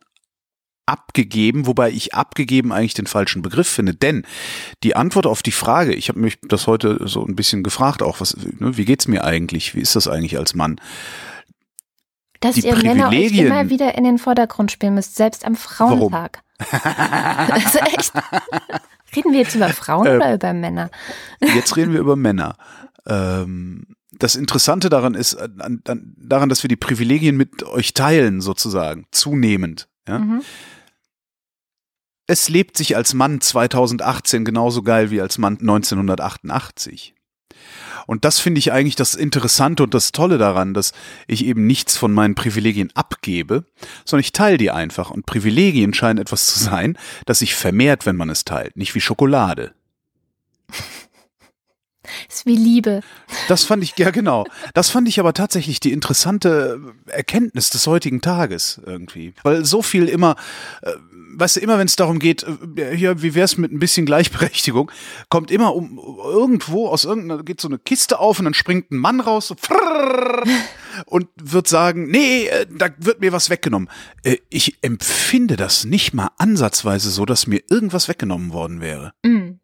[0.87, 4.27] abgegeben, wobei ich abgegeben eigentlich den falschen Begriff finde, denn
[4.83, 8.21] die Antwort auf die Frage, ich habe mich das heute so ein bisschen gefragt, auch
[8.21, 10.81] was, ne, wie geht's mir eigentlich, wie ist das eigentlich als Mann?
[12.43, 16.43] Dass die ihr Männer euch immer wieder in den Vordergrund spielen müsst, selbst am Frauentag.
[17.49, 18.13] also echt.
[19.17, 20.91] Reden wir jetzt über Frauen äh, oder über Männer?
[21.41, 22.57] Jetzt reden wir über Männer.
[23.07, 28.41] Ähm, das Interessante daran ist, an, an, daran, dass wir die Privilegien mit euch teilen,
[28.41, 29.89] sozusagen, zunehmend.
[30.09, 30.19] Ja?
[30.19, 30.43] Mhm.
[32.27, 37.15] Es lebt sich als Mann 2018 genauso geil wie als Mann 1988.
[38.07, 40.93] Und das finde ich eigentlich das Interessante und das Tolle daran, dass
[41.27, 43.65] ich eben nichts von meinen Privilegien abgebe,
[44.05, 45.11] sondern ich teile die einfach.
[45.11, 49.01] Und Privilegien scheinen etwas zu sein, das sich vermehrt, wenn man es teilt, nicht wie
[49.01, 49.73] Schokolade.
[52.29, 53.01] Ist wie Liebe.
[53.49, 54.45] Das fand ich, ja genau.
[54.75, 59.35] Das fand ich aber tatsächlich die interessante Erkenntnis des heutigen Tages irgendwie.
[59.43, 60.37] Weil so viel immer,
[60.83, 60.93] äh,
[61.35, 62.45] weißt du, immer wenn es darum geht,
[62.77, 64.91] äh, hier, wie wär's mit ein bisschen Gleichberechtigung,
[65.29, 68.99] kommt immer um irgendwo aus irgendeiner, geht so eine Kiste auf und dann springt ein
[68.99, 69.57] Mann raus, so,
[71.07, 73.89] und wird sagen, nee, äh, da wird mir was weggenommen.
[74.23, 79.13] Äh, ich empfinde das nicht mal ansatzweise so, dass mir irgendwas weggenommen worden wäre.
[79.25, 79.62] Mm.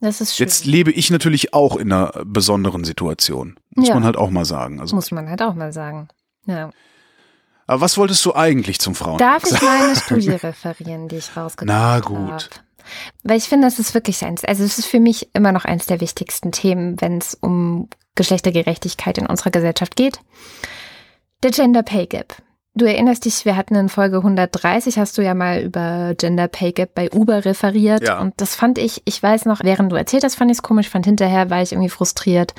[0.00, 0.46] Das ist schön.
[0.46, 3.56] Jetzt lebe ich natürlich auch in einer besonderen Situation.
[3.74, 3.94] Muss Ja.
[3.94, 4.80] man halt auch mal sagen.
[4.80, 6.08] Also, Muss man halt auch mal sagen.
[6.46, 6.70] Ja.
[7.66, 9.18] aber was wolltest du eigentlich zum Frauen?
[9.18, 12.02] Darf ich meine Studie referieren, die ich rausgebracht Na habe?
[12.04, 12.50] gut.
[13.22, 15.84] Weil ich finde, das ist wirklich eins, also es ist für mich immer noch eins
[15.86, 20.20] der wichtigsten Themen, wenn es um Geschlechtergerechtigkeit in unserer Gesellschaft geht.
[21.42, 22.34] Der Gender Pay Gap.
[22.78, 26.70] Du erinnerst dich, wir hatten in Folge 130, hast du ja mal über Gender Pay
[26.70, 28.04] Gap bei Uber referiert.
[28.06, 28.20] Ja.
[28.20, 30.88] Und das fand ich, ich weiß noch, während du erzählt hast, fand ich es komisch,
[30.88, 32.54] fand hinterher war ich irgendwie frustriert.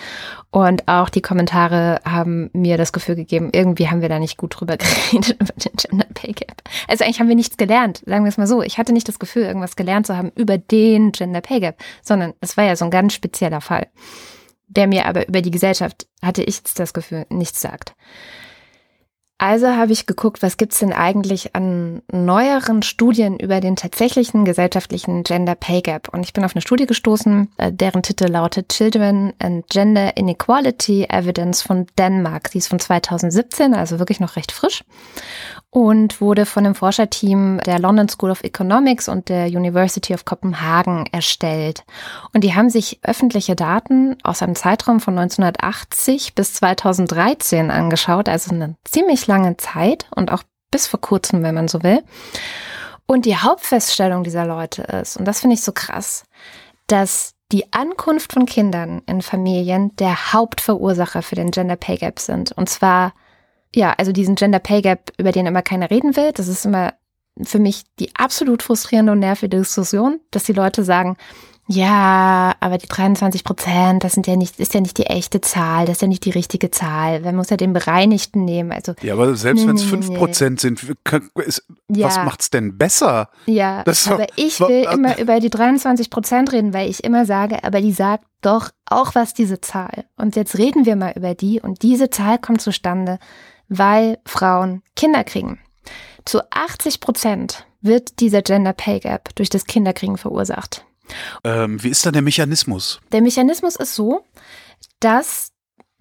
[0.52, 4.60] Und auch die Kommentare haben mir das Gefühl gegeben, irgendwie haben wir da nicht gut
[4.60, 6.64] drüber geredet, über den Gender Pay Gap.
[6.90, 8.62] Also eigentlich haben wir nichts gelernt, sagen wir es mal so.
[8.62, 12.34] Ich hatte nicht das Gefühl, irgendwas gelernt zu haben über den Gender Pay Gap, sondern
[12.42, 13.88] es war ja so ein ganz spezieller Fall,
[14.68, 17.96] der mir aber über die Gesellschaft, hatte ich jetzt das Gefühl, nichts sagt.
[19.42, 25.24] Also habe ich geguckt, was gibt's denn eigentlich an neueren Studien über den tatsächlichen gesellschaftlichen
[25.24, 26.10] Gender Pay Gap.
[26.10, 31.06] Und ich bin auf eine Studie gestoßen, äh, deren Titel lautet Children and Gender Inequality
[31.06, 32.52] Evidence von Dänemark.
[32.52, 34.84] Die ist von 2017, also wirklich noch recht frisch.
[35.70, 41.06] Und wurde von dem Forscherteam der London School of Economics und der University of Copenhagen
[41.12, 41.86] erstellt.
[42.34, 48.54] Und die haben sich öffentliche Daten aus einem Zeitraum von 1980 bis 2013 angeschaut, also
[48.54, 52.04] eine ziemlich lange Zeit und auch bis vor kurzem, wenn man so will.
[53.06, 56.26] Und die Hauptfeststellung dieser Leute ist, und das finde ich so krass,
[56.88, 62.52] dass die Ankunft von Kindern in Familien der Hauptverursacher für den Gender Pay Gap sind.
[62.52, 63.14] Und zwar,
[63.74, 66.32] ja, also diesen Gender Pay Gap, über den immer keiner reden will.
[66.34, 66.94] Das ist immer
[67.42, 71.18] für mich die absolut frustrierende und nervige Diskussion, dass die Leute sagen,
[71.72, 75.86] ja, aber die 23 Prozent, das sind ja nicht, ist ja nicht die echte Zahl,
[75.86, 77.20] das ist ja nicht die richtige Zahl.
[77.20, 78.72] Man muss ja den bereinigten nehmen.
[78.72, 80.12] Also Ja, aber selbst wenn es fünf.
[80.12, 80.82] Prozent sind,
[81.46, 82.08] ist, Ja.
[82.08, 83.30] was macht's denn besser?
[83.46, 86.90] Ja, Das ist doch- aber ich will wa- immer über die 23 Prozent reden, weil
[86.90, 90.06] ich immer sage, aber die sagt doch auch was diese Zahl.
[90.18, 93.20] Und jetzt reden wir mal über die und diese Zahl kommt zustande,
[93.68, 95.60] weil Frauen Kinder kriegen.
[96.26, 100.84] Zu 80 Prozent wird dieser Gender Pay Gap durch das Kinderkriegen verursacht.
[101.44, 103.00] Ähm, wie ist dann der Mechanismus?
[103.12, 104.26] Der Mechanismus ist so,
[105.00, 105.52] dass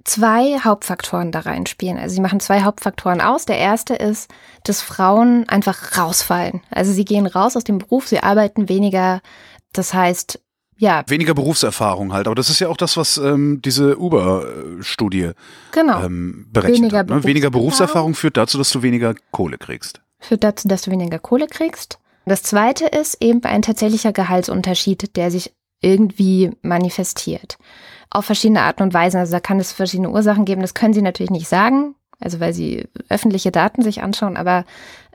[0.04, 1.98] zwei Hauptfaktoren da reinspielen.
[1.98, 3.44] Also sie machen zwei Hauptfaktoren aus.
[3.44, 4.30] Der erste ist,
[4.64, 6.62] dass Frauen einfach rausfallen.
[6.70, 9.20] Also sie gehen raus aus dem Beruf, sie arbeiten weniger.
[9.72, 10.40] Das heißt,
[10.80, 15.32] ja, Weniger Berufserfahrung halt, aber das ist ja auch das, was ähm, diese Uber-Studie
[15.72, 16.04] genau.
[16.04, 17.10] ähm, berechnet Weniger hat.
[17.10, 17.24] Ne?
[17.24, 18.12] Weniger Berufserfahrung.
[18.12, 20.00] Berufserfahrung führt dazu, dass du weniger Kohle kriegst.
[20.20, 21.98] Führt dazu, dass du weniger Kohle kriegst.
[22.28, 27.58] Das zweite ist eben ein tatsächlicher Gehaltsunterschied, der sich irgendwie manifestiert.
[28.10, 29.20] Auf verschiedene Arten und Weisen.
[29.20, 30.62] Also da kann es verschiedene Ursachen geben.
[30.62, 34.64] Das können sie natürlich nicht sagen, also weil sie öffentliche Daten sich anschauen, aber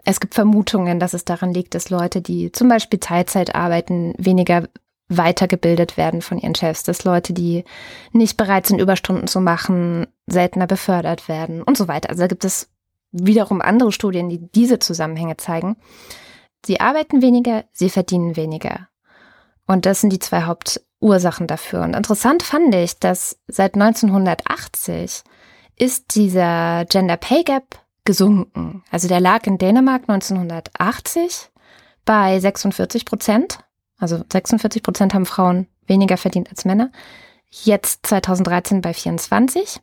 [0.05, 4.67] es gibt Vermutungen, dass es daran liegt, dass Leute, die zum Beispiel Teilzeit arbeiten, weniger
[5.07, 7.63] weitergebildet werden von ihren Chefs, dass Leute, die
[8.11, 12.09] nicht bereit sind, Überstunden zu machen, seltener befördert werden und so weiter.
[12.09, 12.69] Also da gibt es
[13.11, 15.77] wiederum andere Studien, die diese Zusammenhänge zeigen.
[16.65, 18.87] Sie arbeiten weniger, sie verdienen weniger.
[19.67, 21.81] Und das sind die zwei Hauptursachen dafür.
[21.81, 25.23] Und interessant fand ich, dass seit 1980
[25.77, 28.83] ist dieser Gender Pay Gap gesunken.
[28.91, 31.49] Also der lag in Dänemark 1980
[32.05, 33.59] bei 46 Prozent.
[33.97, 36.91] Also 46 Prozent haben Frauen weniger verdient als Männer.
[37.49, 39.79] Jetzt 2013 bei 24.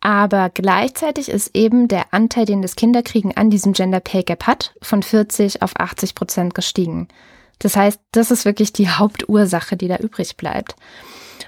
[0.00, 4.74] Aber gleichzeitig ist eben der Anteil, den das Kinderkriegen an diesem Gender Pay Gap hat,
[4.82, 7.08] von 40 auf 80 Prozent gestiegen.
[7.58, 10.76] Das heißt, das ist wirklich die Hauptursache, die da übrig bleibt.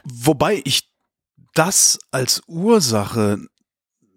[0.04, 0.88] Wobei ich
[1.54, 3.38] das als Ursache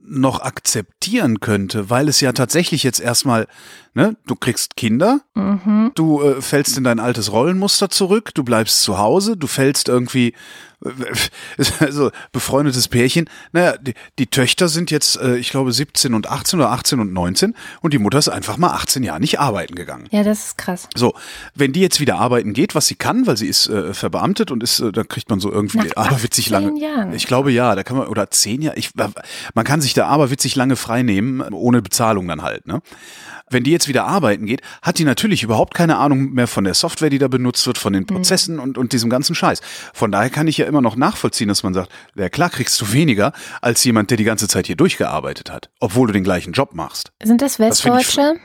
[0.04, 3.48] noch akzeptieren könnte, weil es ja tatsächlich jetzt erstmal,
[3.94, 5.92] ne, du kriegst Kinder, Mhm.
[5.94, 10.34] du äh, fällst in dein altes Rollenmuster zurück, du bleibst zu Hause, du fällst irgendwie,
[11.80, 16.60] also befreundetes Pärchen, naja, die, die Töchter sind jetzt, äh, ich glaube, 17 und 18
[16.60, 20.08] oder 18 und 19 und die Mutter ist einfach mal 18 Jahre nicht arbeiten gegangen.
[20.12, 20.88] Ja, das ist krass.
[20.96, 21.14] So,
[21.56, 24.64] wenn die jetzt wieder arbeiten geht, was sie kann, weil sie ist äh, verbeamtet und
[24.64, 26.82] ist, äh, da kriegt man so irgendwie Nach aberwitzig 18 lange.
[26.82, 27.14] Jahren.
[27.14, 28.78] Ich glaube ja, da kann man oder zehn Jahre.
[28.78, 28.92] Ich,
[29.54, 32.68] man kann sich da aberwitzig lange frei nehmen, ohne Bezahlung dann halt.
[32.68, 32.82] Ne?
[33.52, 36.74] Wenn die jetzt wieder arbeiten geht, hat die natürlich überhaupt keine Ahnung mehr von der
[36.74, 39.62] Software, die da benutzt wird, von den Prozessen und, und diesem ganzen Scheiß.
[39.94, 42.94] Von daher kann ich ja immer noch nachvollziehen, dass man sagt, ja klar kriegst du
[42.94, 46.74] weniger als jemand, der die ganze Zeit hier durchgearbeitet hat, obwohl du den gleichen Job
[46.74, 47.12] machst.
[47.22, 48.38] Sind das Westdeutsche?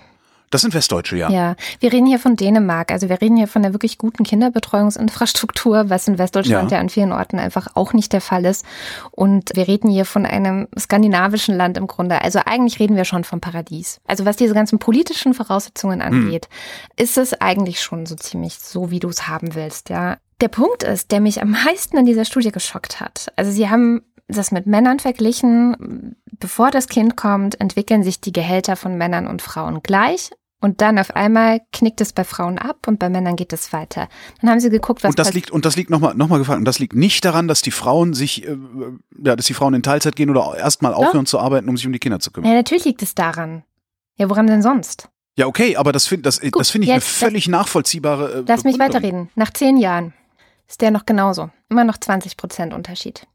[0.50, 1.28] Das sind Westdeutsche, ja.
[1.28, 2.92] Ja, wir reden hier von Dänemark.
[2.92, 6.76] Also wir reden hier von einer wirklich guten Kinderbetreuungsinfrastruktur, was in Westdeutschland ja.
[6.76, 8.64] ja an vielen Orten einfach auch nicht der Fall ist.
[9.10, 12.22] Und wir reden hier von einem skandinavischen Land im Grunde.
[12.22, 14.00] Also eigentlich reden wir schon vom Paradies.
[14.06, 16.06] Also was diese ganzen politischen Voraussetzungen hm.
[16.06, 17.04] angeht, hm.
[17.04, 20.18] ist es eigentlich schon so ziemlich so, wie du es haben willst, ja.
[20.40, 23.32] Der Punkt ist, der mich am meisten in dieser Studie geschockt hat.
[23.36, 26.16] Also sie haben das mit Männern verglichen.
[26.38, 30.30] Bevor das Kind kommt, entwickeln sich die Gehälter von Männern und Frauen gleich.
[30.60, 34.08] Und dann auf einmal knickt es bei Frauen ab und bei Männern geht es weiter.
[34.40, 36.58] Dann haben sie geguckt, was und das liegt und das liegt nochmal noch mal gefragt
[36.58, 38.56] und das liegt nicht daran, dass die Frauen sich äh,
[39.22, 41.92] ja, dass die Frauen in Teilzeit gehen oder erstmal aufhören zu arbeiten, um sich um
[41.92, 42.50] die Kinder zu kümmern.
[42.50, 43.64] Ja, natürlich liegt es daran.
[44.16, 45.10] Ja, woran denn sonst?
[45.36, 48.38] Ja, okay, aber das finde das, das finde ich eine völlig das, nachvollziehbare.
[48.38, 49.28] Äh, lass mich weiterreden.
[49.34, 50.14] Nach zehn Jahren
[50.68, 51.50] ist der noch genauso.
[51.68, 53.26] Immer noch 20 Prozent Unterschied.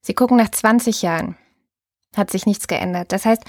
[0.00, 1.36] Sie gucken nach 20 Jahren.
[2.16, 3.12] Hat sich nichts geändert.
[3.12, 3.42] Das heißt,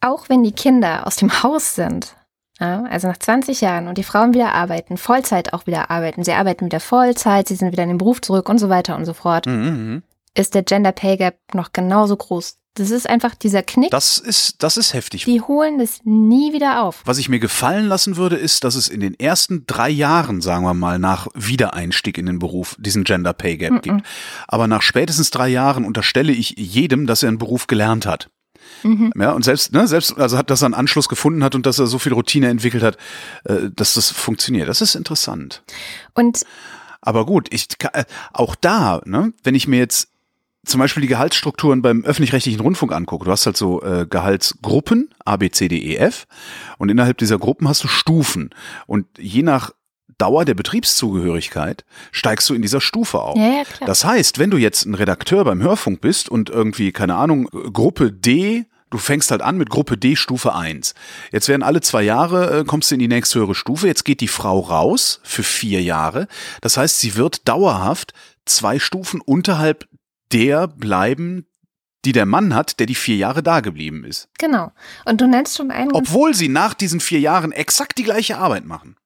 [0.00, 2.16] auch wenn die Kinder aus dem Haus sind,
[2.60, 6.32] ja, also nach 20 Jahren und die Frauen wieder arbeiten, Vollzeit auch wieder arbeiten, sie
[6.32, 9.14] arbeiten wieder Vollzeit, sie sind wieder in den Beruf zurück und so weiter und so
[9.14, 9.52] fort, mhm.
[9.54, 10.02] mhm.
[10.34, 12.58] ist der Gender Pay Gap noch genauso groß.
[12.74, 13.90] Das ist einfach dieser Knick.
[13.90, 15.26] Das ist, das ist heftig.
[15.26, 17.02] Die holen es nie wieder auf.
[17.04, 20.64] Was ich mir gefallen lassen würde, ist, dass es in den ersten drei Jahren, sagen
[20.64, 23.80] wir mal, nach Wiedereinstieg in den Beruf diesen Gender Pay Gap mm -mm.
[23.82, 24.06] gibt.
[24.48, 28.30] Aber nach spätestens drei Jahren unterstelle ich jedem, dass er einen Beruf gelernt hat.
[28.84, 29.12] Mhm.
[29.16, 31.78] Ja, und selbst, ne, selbst, also hat, dass er einen Anschluss gefunden hat und dass
[31.78, 32.96] er so viel Routine entwickelt hat,
[33.44, 34.68] äh, dass das funktioniert.
[34.68, 35.62] Das ist interessant.
[36.14, 36.44] Und
[37.00, 40.11] aber gut, ich äh, auch da, ne, wenn ich mir jetzt
[40.64, 45.36] zum Beispiel die Gehaltsstrukturen beim öffentlich-rechtlichen Rundfunk angucke, du hast halt so äh, Gehaltsgruppen, A,
[45.36, 46.26] B, C, D, E, F,
[46.78, 48.50] und innerhalb dieser Gruppen hast du Stufen.
[48.86, 49.72] Und je nach
[50.18, 53.36] Dauer der Betriebszugehörigkeit steigst du in dieser Stufe auf.
[53.36, 53.86] Ja, ja.
[53.86, 58.12] Das heißt, wenn du jetzt ein Redakteur beim Hörfunk bist und irgendwie, keine Ahnung, Gruppe
[58.12, 60.94] D Du fängst halt an mit Gruppe D Stufe 1.
[61.32, 63.86] Jetzt werden alle zwei Jahre, äh, kommst du in die nächste höhere Stufe.
[63.86, 66.28] Jetzt geht die Frau raus für vier Jahre.
[66.60, 68.12] Das heißt, sie wird dauerhaft
[68.44, 69.88] zwei Stufen unterhalb
[70.32, 71.46] der bleiben,
[72.04, 74.28] die der Mann hat, der die vier Jahre da geblieben ist.
[74.38, 74.72] Genau.
[75.04, 75.92] Und du nennst schon einen.
[75.92, 78.96] Obwohl sie nach diesen vier Jahren exakt die gleiche Arbeit machen.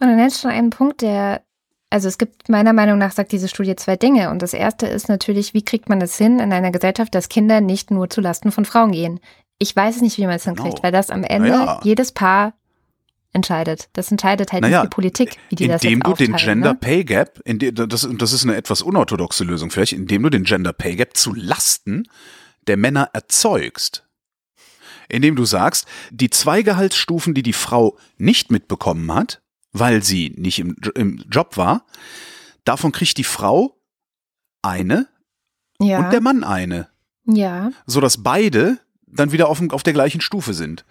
[0.00, 1.42] Und du nennst schon einen Punkt, der,
[1.90, 4.30] also es gibt meiner Meinung nach, sagt diese Studie zwei Dinge.
[4.30, 7.60] Und das erste ist natürlich, wie kriegt man es hin in einer Gesellschaft, dass Kinder
[7.60, 9.20] nicht nur zu Lasten von Frauen gehen?
[9.58, 10.82] Ich weiß nicht, wie man es hinkriegt, genau.
[10.84, 11.80] weil das am Ende ja.
[11.82, 12.52] jedes Paar
[13.32, 13.88] entscheidet.
[13.92, 16.78] Das entscheidet halt naja, nicht die Politik, wie die das Indem du den Gender ne?
[16.78, 20.44] Pay Gap, in de, das, das ist eine etwas unorthodoxe Lösung vielleicht, indem du den
[20.44, 22.08] Gender Pay Gap zu Lasten
[22.66, 24.04] der Männer erzeugst
[25.08, 30.58] indem du sagst, die zwei Gehaltsstufen, die die Frau nicht mitbekommen hat, weil sie nicht
[30.58, 31.86] im, im Job war,
[32.64, 33.80] davon kriegt die Frau
[34.62, 35.08] eine
[35.80, 35.98] ja.
[35.98, 36.88] und der Mann eine.
[37.24, 37.70] Ja.
[37.86, 40.84] So dass beide dann wieder auf, auf der gleichen Stufe sind.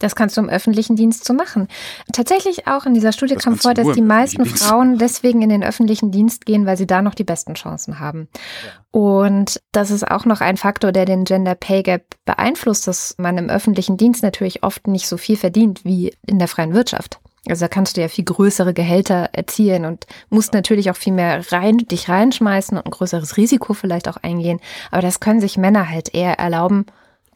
[0.00, 1.68] Das kannst du im öffentlichen Dienst so machen.
[2.12, 5.62] Tatsächlich auch in dieser Studie das kam vor, dass die meisten Frauen deswegen in den
[5.62, 8.28] öffentlichen Dienst gehen, weil sie da noch die besten Chancen haben.
[8.64, 9.00] Ja.
[9.00, 13.38] Und das ist auch noch ein Faktor, der den Gender Pay Gap beeinflusst, dass man
[13.38, 17.20] im öffentlichen Dienst natürlich oft nicht so viel verdient wie in der freien Wirtschaft.
[17.48, 21.52] Also da kannst du ja viel größere Gehälter erzielen und musst natürlich auch viel mehr
[21.52, 24.60] rein, dich reinschmeißen und ein größeres Risiko vielleicht auch eingehen.
[24.90, 26.86] Aber das können sich Männer halt eher erlauben,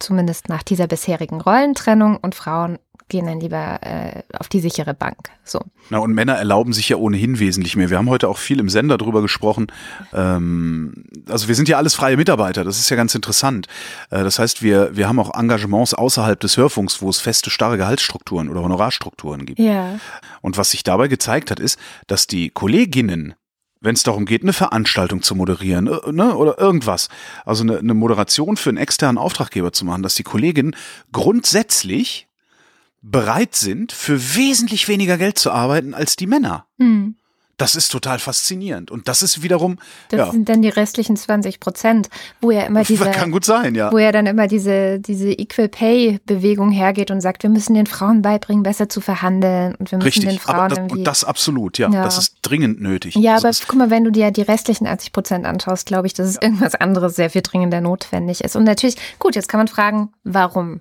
[0.00, 5.30] zumindest nach dieser bisherigen Rollentrennung und Frauen gehen dann lieber äh, auf die sichere Bank.
[5.44, 5.60] So.
[5.90, 7.90] Na, und Männer erlauben sich ja ohnehin wesentlich mehr.
[7.90, 9.68] Wir haben heute auch viel im Sender drüber gesprochen.
[10.12, 13.66] Ähm, also wir sind ja alles freie Mitarbeiter, das ist ja ganz interessant.
[14.10, 17.78] Äh, das heißt, wir, wir haben auch Engagements außerhalb des Hörfunks, wo es feste, starre
[17.78, 19.58] Gehaltsstrukturen oder Honorarstrukturen gibt.
[19.58, 19.98] Ja.
[20.42, 23.34] Und was sich dabei gezeigt hat, ist, dass die Kolleginnen
[23.80, 27.08] wenn es darum geht, eine Veranstaltung zu moderieren äh, ne, oder irgendwas,
[27.44, 30.76] also eine, eine Moderation für einen externen Auftraggeber zu machen, dass die Kolleginnen
[31.12, 32.28] grundsätzlich
[33.00, 36.66] bereit sind, für wesentlich weniger Geld zu arbeiten als die Männer.
[36.78, 37.16] Mhm.
[37.58, 38.90] Das ist total faszinierend.
[38.90, 39.78] Und das ist wiederum.
[40.10, 40.30] Das ja.
[40.30, 42.08] sind dann die restlichen 20 Prozent,
[42.40, 43.10] wo ja immer diese.
[43.10, 43.92] Kann gut sein, ja.
[43.92, 47.86] Wo ja dann immer diese, diese Equal Pay Bewegung hergeht und sagt, wir müssen den
[47.86, 50.78] Frauen beibringen, besser zu verhandeln und wir müssen Richtig, den Frauen das.
[50.78, 52.04] Und das absolut, ja, ja.
[52.04, 53.16] Das ist dringend nötig.
[53.16, 56.14] Ja, also aber guck mal, wenn du dir die restlichen 80 Prozent anschaust, glaube ich,
[56.14, 58.54] dass es irgendwas anderes sehr viel dringender notwendig ist.
[58.54, 60.80] Und natürlich, gut, jetzt kann man fragen, warum?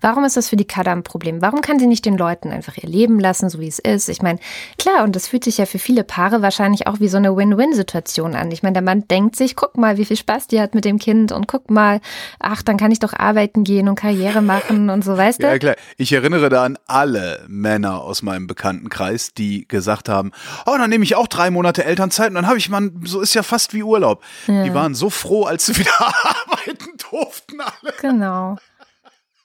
[0.00, 1.42] Warum ist das für die Kada ein Problem?
[1.42, 4.08] Warum kann sie nicht den Leuten einfach ihr Leben lassen, so wie es ist?
[4.08, 4.38] Ich meine,
[4.78, 8.34] klar, und das fühlt sich ja für viele Paare wahrscheinlich auch wie so eine Win-Win-Situation
[8.34, 8.50] an.
[8.50, 10.98] Ich meine, der Mann denkt sich, guck mal, wie viel Spaß die hat mit dem
[10.98, 12.00] Kind und guck mal,
[12.38, 15.46] ach, dann kann ich doch arbeiten gehen und Karriere machen und so, weißt du?
[15.46, 15.76] Ja, klar.
[15.96, 20.32] Ich erinnere da an alle Männer aus meinem Bekanntenkreis, die gesagt haben,
[20.66, 23.34] oh, dann nehme ich auch drei Monate Elternzeit und dann habe ich mal, so ist
[23.34, 24.22] ja fast wie Urlaub.
[24.46, 24.64] Ja.
[24.64, 27.94] Die waren so froh, als sie wieder arbeiten durften alle.
[28.00, 28.56] Genau.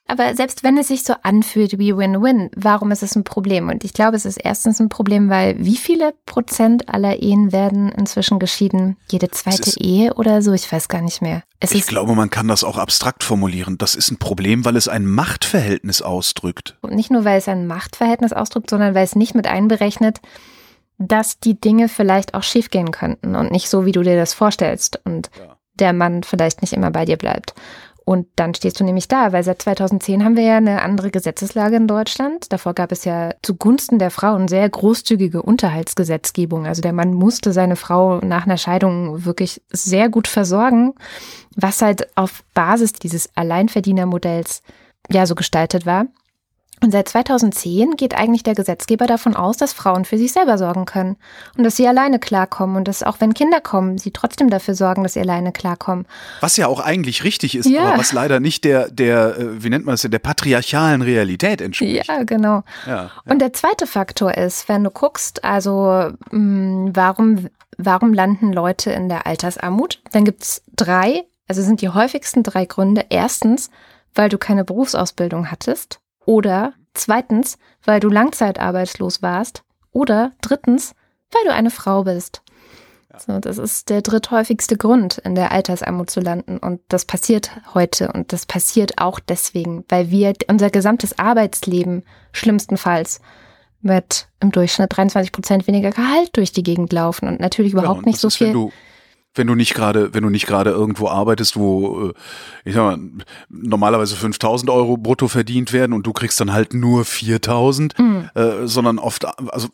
[0.08, 3.70] Aber selbst wenn es sich so anfühlt wie Win-Win, warum ist es ein Problem?
[3.70, 7.92] Und ich glaube, es ist erstens ein Problem, weil wie viele Prozent aller Ehen werden
[7.92, 8.98] inzwischen geschieden?
[9.10, 10.54] Jede zweite Ehe oder so?
[10.54, 11.42] Ich weiß gar nicht mehr.
[11.60, 13.80] Es ich glaube, man kann das auch abstrakt formulieren.
[13.80, 16.78] Das ist ein Problem, weil es ein Machtverhältnis ausdrückt.
[16.82, 20.22] Und nicht nur, weil es ein Machtverhältnis ausdrückt, sondern weil es nicht mit einberechnet,
[21.00, 25.00] dass die Dinge vielleicht auch schiefgehen könnten und nicht so, wie du dir das vorstellst.
[25.04, 25.58] Und ja.
[25.74, 27.56] der Mann vielleicht nicht immer bei dir bleibt.
[28.06, 31.76] Und dann stehst du nämlich da, weil seit 2010 haben wir ja eine andere Gesetzeslage
[31.76, 32.54] in Deutschland.
[32.54, 36.68] Davor gab es ja zugunsten der Frauen sehr großzügige Unterhaltsgesetzgebung.
[36.68, 40.94] Also der Mann musste seine Frau nach einer Scheidung wirklich sehr gut versorgen,
[41.56, 44.62] was halt auf Basis dieses Alleinverdienermodells
[45.10, 46.06] ja so gestaltet war.
[46.82, 50.86] Und seit 2010 geht eigentlich der Gesetzgeber davon aus, dass Frauen für sich selber sorgen
[50.86, 51.16] können
[51.58, 55.04] und dass sie alleine klarkommen und dass auch wenn Kinder kommen, sie trotzdem dafür sorgen,
[55.04, 56.06] dass sie alleine klarkommen.
[56.42, 57.86] Was ja auch eigentlich richtig ist, ja.
[57.86, 62.08] aber was leider nicht der, der, äh, wie nennt man das, der patriarchalen Realität entspricht.
[62.08, 62.64] Ja, genau.
[62.86, 63.12] Ja, ja.
[63.26, 67.48] Und der zweite Faktor ist, wenn du guckst, also mh, warum,
[67.78, 70.02] warum landen Leute in der Altersarmut?
[70.12, 73.06] Dann gibt's drei, also sind die häufigsten drei Gründe.
[73.10, 73.70] Erstens,
[74.14, 76.00] weil du keine Berufsausbildung hattest.
[76.26, 79.64] Oder zweitens, weil du langzeitarbeitslos warst.
[79.92, 80.94] Oder drittens,
[81.32, 82.42] weil du eine Frau bist.
[83.18, 86.58] So, das ist der dritthäufigste Grund, in der Altersarmut zu landen.
[86.58, 88.12] Und das passiert heute.
[88.12, 92.04] Und das passiert auch deswegen, weil wir unser gesamtes Arbeitsleben
[92.34, 93.22] schlimmstenfalls
[93.82, 98.00] mit im Durchschnitt 23 Prozent weniger Gehalt durch die Gegend laufen und natürlich überhaupt ja,
[98.00, 98.72] und nicht so viel wenn du
[99.44, 102.14] nicht gerade, wenn du nicht gerade irgendwo arbeitest, wo, äh,
[102.64, 103.00] ich sag mal,
[103.50, 108.30] normalerweise 5000 Euro brutto verdient werden und du kriegst dann halt nur 4000, mhm.
[108.34, 109.68] äh, sondern oft, also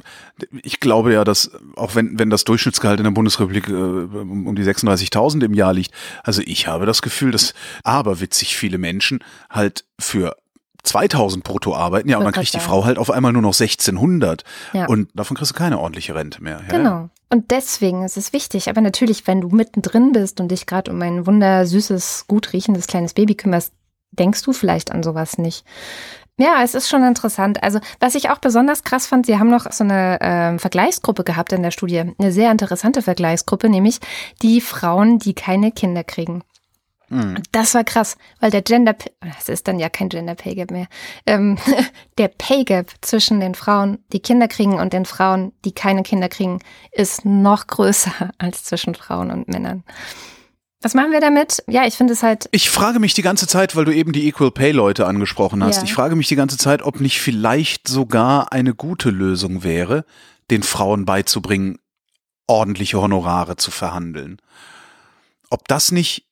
[0.63, 4.63] ich glaube ja, dass auch wenn, wenn das Durchschnittsgehalt in der Bundesrepublik äh, um die
[4.63, 5.91] 36.000 im Jahr liegt,
[6.23, 7.53] also ich habe das Gefühl, dass
[7.83, 10.35] aberwitzig viele Menschen halt für
[10.83, 14.43] 2000 brutto arbeiten, ja, und dann kriegt die Frau halt auf einmal nur noch 1600.
[14.73, 14.85] Ja.
[14.87, 16.61] Und davon kriegst du keine ordentliche Rente mehr.
[16.67, 16.77] Ja?
[16.77, 17.09] Genau.
[17.29, 18.69] Und deswegen ist es wichtig.
[18.69, 23.13] Aber natürlich, wenn du mittendrin bist und dich gerade um ein wundersüßes, gut riechendes kleines
[23.13, 23.73] Baby kümmerst,
[24.11, 25.63] denkst du vielleicht an sowas nicht.
[26.37, 27.61] Ja, es ist schon interessant.
[27.61, 31.53] Also, was ich auch besonders krass fand, sie haben noch so eine äh, Vergleichsgruppe gehabt
[31.53, 31.99] in der Studie.
[32.17, 33.99] Eine sehr interessante Vergleichsgruppe, nämlich
[34.41, 36.43] die Frauen, die keine Kinder kriegen.
[37.11, 37.43] Mhm.
[37.51, 38.95] Das war krass, weil der Gender,
[39.37, 40.87] es ist dann ja kein Gender Pay Gap mehr,
[41.27, 41.57] ähm,
[42.17, 46.29] der Pay Gap zwischen den Frauen, die Kinder kriegen und den Frauen, die keine Kinder
[46.29, 46.59] kriegen,
[46.91, 49.83] ist noch größer als zwischen Frauen und Männern.
[50.81, 51.61] Was machen wir damit?
[51.67, 52.49] Ja, ich finde es halt.
[52.51, 55.77] Ich frage mich die ganze Zeit, weil du eben die Equal Pay Leute angesprochen hast.
[55.77, 55.83] Ja.
[55.83, 60.05] Ich frage mich die ganze Zeit, ob nicht vielleicht sogar eine gute Lösung wäre,
[60.49, 61.77] den Frauen beizubringen,
[62.47, 64.41] ordentliche Honorare zu verhandeln.
[65.51, 66.30] Ob das nicht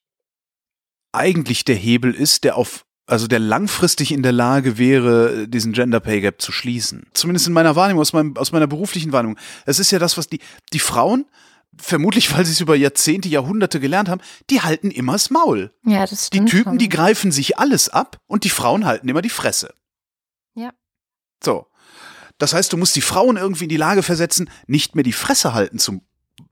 [1.12, 5.99] eigentlich der Hebel ist, der auf also der langfristig in der Lage wäre, diesen Gender
[5.99, 7.07] Pay Gap zu schließen.
[7.14, 9.39] Zumindest in meiner Wahrnehmung, aus, meinem, aus meiner beruflichen Wahrnehmung.
[9.66, 10.39] Es ist ja das, was die,
[10.74, 11.26] die Frauen,
[11.76, 15.74] vermutlich weil sie es über Jahrzehnte, Jahrhunderte gelernt haben, die halten immer das Maul.
[15.86, 16.49] Ja, das stimmt.
[16.49, 16.78] Die Typen, schon.
[16.78, 19.74] die greifen sich alles ab und die Frauen halten immer die Fresse.
[20.53, 20.72] Ja.
[21.43, 21.66] So.
[22.38, 25.53] Das heißt, du musst die Frauen irgendwie in die Lage versetzen, nicht mehr die Fresse
[25.53, 26.01] halten zu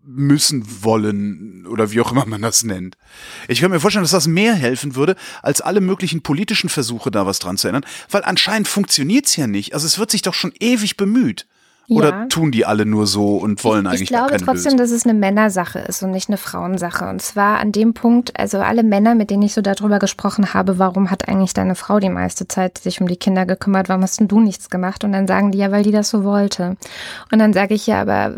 [0.08, 2.97] müssen wollen oder wie auch immer man das nennt.
[3.47, 7.26] Ich kann mir vorstellen, dass das mehr helfen würde, als alle möglichen politischen Versuche, da
[7.26, 9.74] was dran zu ändern, weil anscheinend funktioniert's ja nicht.
[9.74, 11.45] Also es wird sich doch schon ewig bemüht.
[11.89, 12.26] Oder ja.
[12.26, 14.78] tun die alle nur so und wollen ich, eigentlich Ich glaube trotzdem, Lösung?
[14.78, 17.08] dass es eine Männersache ist und nicht eine Frauensache.
[17.08, 20.80] Und zwar an dem Punkt, also alle Männer, mit denen ich so darüber gesprochen habe,
[20.80, 24.20] warum hat eigentlich deine Frau die meiste Zeit sich um die Kinder gekümmert, warum hast
[24.20, 25.05] denn du nichts gemacht?
[25.05, 26.76] Und dann sagen die ja, weil die das so wollte.
[27.32, 28.36] Und dann sage ich ja, aber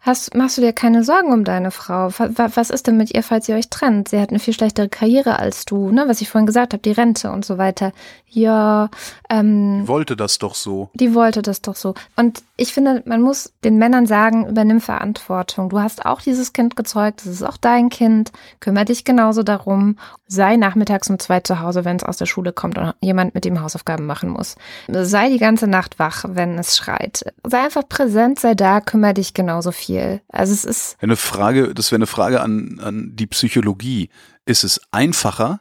[0.00, 2.10] Hast, machst du dir keine Sorgen um deine Frau?
[2.16, 4.08] Was ist denn mit ihr, falls ihr euch trennt?
[4.08, 6.04] Sie hat eine viel schlechtere Karriere als du, ne?
[6.06, 7.92] Was ich vorhin gesagt habe, die Rente und so weiter.
[8.28, 8.90] Ja,
[9.28, 9.82] ähm.
[9.82, 10.90] Die wollte das doch so.
[10.94, 11.94] Die wollte das doch so.
[12.14, 15.68] Und ich finde, man muss den Männern sagen, übernimm Verantwortung.
[15.68, 18.30] Du hast auch dieses Kind gezeugt, das ist auch dein Kind.
[18.60, 19.96] Kümmere dich genauso darum.
[20.28, 23.46] Sei nachmittags um zwei zu Hause, wenn es aus der Schule kommt und jemand mit
[23.46, 24.56] ihm Hausaufgaben machen muss.
[24.88, 27.24] Sei die ganze Nacht wach, wenn es schreit.
[27.44, 30.20] Sei einfach präsent, sei da, kümmere dich genauso viel viel.
[30.28, 30.96] Also es ist.
[31.00, 34.10] Eine Frage, das wäre eine Frage an, an die Psychologie.
[34.44, 35.60] Ist es einfacher,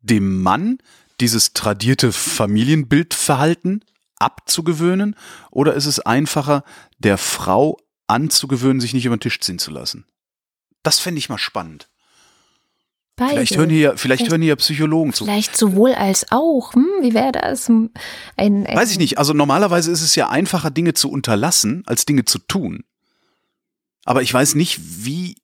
[0.00, 0.78] dem Mann
[1.20, 3.84] dieses tradierte Familienbildverhalten
[4.18, 5.16] abzugewöhnen?
[5.50, 6.62] Oder ist es einfacher,
[6.98, 10.04] der Frau anzugewöhnen, sich nicht über den Tisch ziehen zu lassen?
[10.82, 11.88] Das fände ich mal spannend.
[13.16, 13.32] Beide.
[13.32, 15.24] Vielleicht hören hier, vielleicht, Vielleicht- hören hier Psychologen zu.
[15.24, 16.74] Vielleicht sowohl als auch.
[16.74, 17.68] Hm, wie wäre das?
[17.70, 17.90] Ein,
[18.36, 19.16] ein, Weiß ich nicht.
[19.18, 22.84] Also normalerweise ist es ja einfacher, Dinge zu unterlassen, als Dinge zu tun.
[24.06, 25.36] Aber ich weiß nicht, wie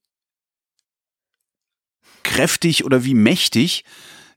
[2.23, 3.85] kräftig oder wie mächtig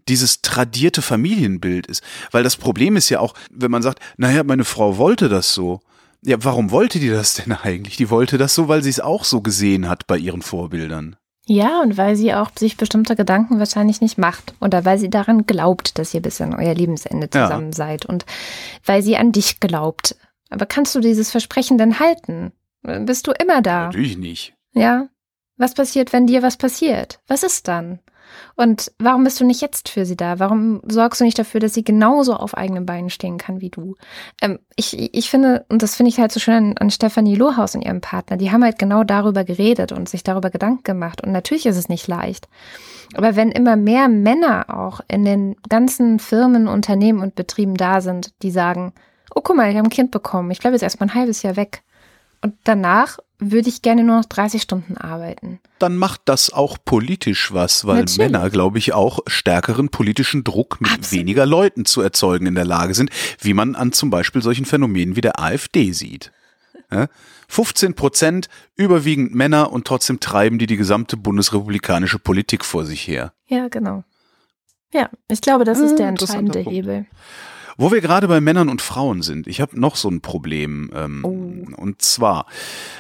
[0.08, 2.04] dieses tradierte Familienbild ist.
[2.32, 5.82] Weil das Problem ist ja auch, wenn man sagt, naja, meine Frau wollte das so.
[6.22, 7.98] Ja, warum wollte die das denn eigentlich?
[7.98, 11.16] Die wollte das so, weil sie es auch so gesehen hat bei ihren Vorbildern.
[11.48, 14.56] Ja, und weil sie auch sich bestimmte Gedanken wahrscheinlich nicht macht.
[14.62, 17.46] Oder weil sie daran glaubt, dass ihr bis an euer Lebensende Ja.
[17.46, 18.06] zusammen seid.
[18.08, 18.26] Und
[18.84, 20.16] weil sie an dich glaubt.
[20.50, 22.52] Aber kannst du dieses Versprechen denn halten?
[23.06, 23.88] Bist du immer da?
[23.88, 24.54] Natürlich nicht.
[24.74, 25.08] Ja.
[25.58, 27.20] Was passiert, wenn dir was passiert?
[27.28, 28.00] Was ist dann?
[28.56, 30.40] Und warum bist du nicht jetzt für sie da?
[30.40, 33.96] Warum sorgst du nicht dafür, dass sie genauso auf eigenen Beinen stehen kann wie du?
[34.42, 37.76] Ähm, ich, ich finde, und das finde ich halt so schön an, an Stefanie Lohaus
[37.76, 41.24] und ihrem Partner, die haben halt genau darüber geredet und sich darüber Gedanken gemacht.
[41.24, 42.48] Und natürlich ist es nicht leicht.
[43.16, 48.34] Aber wenn immer mehr Männer auch in den ganzen Firmen, Unternehmen und Betrieben da sind,
[48.42, 48.94] die sagen,
[49.34, 51.56] oh guck mal, ich habe ein Kind bekommen, ich bleibe jetzt erstmal ein halbes Jahr
[51.56, 51.84] weg.
[52.42, 55.60] Und danach würde ich gerne nur noch 30 Stunden arbeiten.
[55.80, 58.18] Dann macht das auch politisch was, weil Natürlich.
[58.18, 61.12] Männer, glaube ich, auch stärkeren politischen Druck mit Absolut.
[61.20, 63.10] weniger Leuten zu erzeugen in der Lage sind,
[63.40, 66.32] wie man an zum Beispiel solchen Phänomenen wie der AfD sieht.
[66.92, 67.08] Ja?
[67.48, 73.34] 15 Prozent überwiegend Männer und trotzdem treiben die die gesamte bundesrepublikanische Politik vor sich her.
[73.48, 74.04] Ja, genau.
[74.94, 76.60] Ja, ich glaube, das ist der entscheidende.
[76.60, 77.06] Hebel.
[77.78, 80.90] Wo wir gerade bei Männern und Frauen sind, ich habe noch so ein Problem.
[80.94, 81.46] Ähm, Oh.
[81.78, 82.46] Und zwar,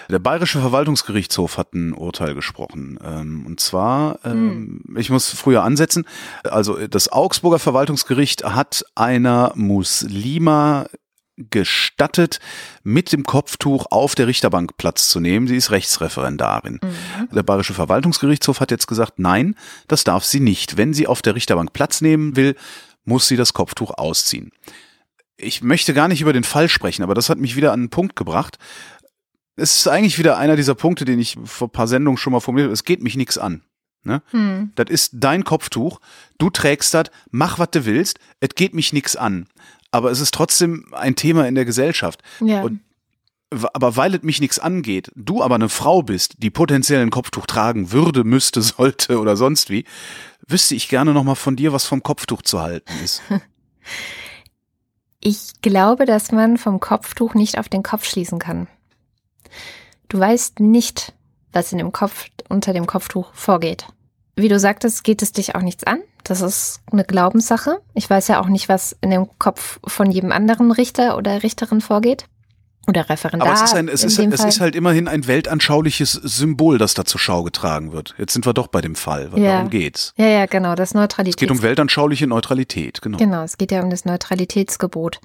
[0.09, 2.99] der Bayerische Verwaltungsgerichtshof hat ein Urteil gesprochen.
[3.03, 6.05] Ähm, und zwar, ähm, ich muss früher ansetzen,
[6.43, 10.87] also das Augsburger Verwaltungsgericht hat einer Muslima
[11.37, 12.39] gestattet,
[12.83, 15.47] mit dem Kopftuch auf der Richterbank Platz zu nehmen.
[15.47, 16.79] Sie ist Rechtsreferendarin.
[17.31, 19.55] Der Bayerische Verwaltungsgerichtshof hat jetzt gesagt, nein,
[19.87, 20.77] das darf sie nicht.
[20.77, 22.55] Wenn sie auf der Richterbank Platz nehmen will,
[23.05, 24.51] muss sie das Kopftuch ausziehen.
[25.37, 27.89] Ich möchte gar nicht über den Fall sprechen, aber das hat mich wieder an einen
[27.89, 28.57] Punkt gebracht.
[29.55, 32.39] Es ist eigentlich wieder einer dieser Punkte, den ich vor ein paar Sendungen schon mal
[32.39, 32.73] formuliert habe.
[32.73, 33.61] Es geht mich nichts an.
[34.03, 34.21] Ne?
[34.31, 34.71] Hm.
[34.75, 35.99] Das ist dein Kopftuch.
[36.37, 38.19] Du trägst das, mach, was du willst.
[38.39, 39.47] Es geht mich nichts an.
[39.91, 42.21] Aber es ist trotzdem ein Thema in der Gesellschaft.
[42.39, 42.61] Ja.
[42.61, 42.81] Und
[43.73, 47.45] aber weil es mich nichts angeht, du aber eine Frau bist, die potenziell ein Kopftuch
[47.45, 49.85] tragen würde, müsste, sollte oder sonst wie,
[50.47, 53.21] wüsste ich gerne noch mal von dir, was vom Kopftuch zu halten ist.
[55.27, 58.67] Ich glaube, dass man vom Kopftuch nicht auf den Kopf schließen kann.
[60.07, 61.13] Du weißt nicht,
[61.51, 63.87] was in dem Kopf, unter dem Kopftuch vorgeht.
[64.35, 66.01] Wie du sagtest, geht es dich auch nichts an.
[66.23, 67.81] Das ist eine Glaubenssache.
[67.95, 71.81] Ich weiß ja auch nicht, was in dem Kopf von jedem anderen Richter oder Richterin
[71.81, 72.27] vorgeht.
[72.87, 73.47] Oder Referendar.
[73.47, 74.49] Aber es ist, ein, es, ist, es Fall.
[74.49, 78.13] ist halt immerhin ein weltanschauliches Symbol, das da zur Schau getragen wird.
[78.17, 79.31] Jetzt sind wir doch bei dem Fall.
[79.31, 79.53] weil Ja.
[79.53, 80.13] Darum geht's.
[80.17, 81.37] Ja, ja, genau, das Es Neutralität.
[81.39, 83.17] geht um weltanschauliche Neutralität, genau.
[83.17, 85.19] Genau, es geht ja um das Neutralitätsgebot.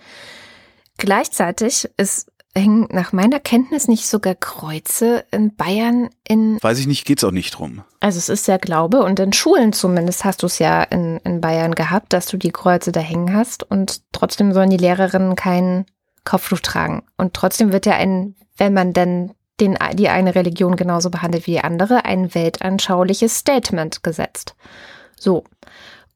[0.97, 7.05] Gleichzeitig ist, hängen nach meiner Kenntnis nicht sogar Kreuze in Bayern in, Weiß ich nicht,
[7.07, 7.83] geht's auch nicht drum.
[8.01, 11.41] also es ist ja Glaube und in Schulen zumindest hast du es ja in, in
[11.41, 15.87] Bayern gehabt, dass du die Kreuze da hängen hast und trotzdem sollen die Lehrerinnen kein
[16.25, 17.03] Kopftuch tragen.
[17.17, 21.53] Und trotzdem wird ja ein, wenn man denn den, die eine Religion genauso behandelt wie
[21.53, 24.55] die andere, ein weltanschauliches Statement gesetzt.
[25.19, 25.45] So.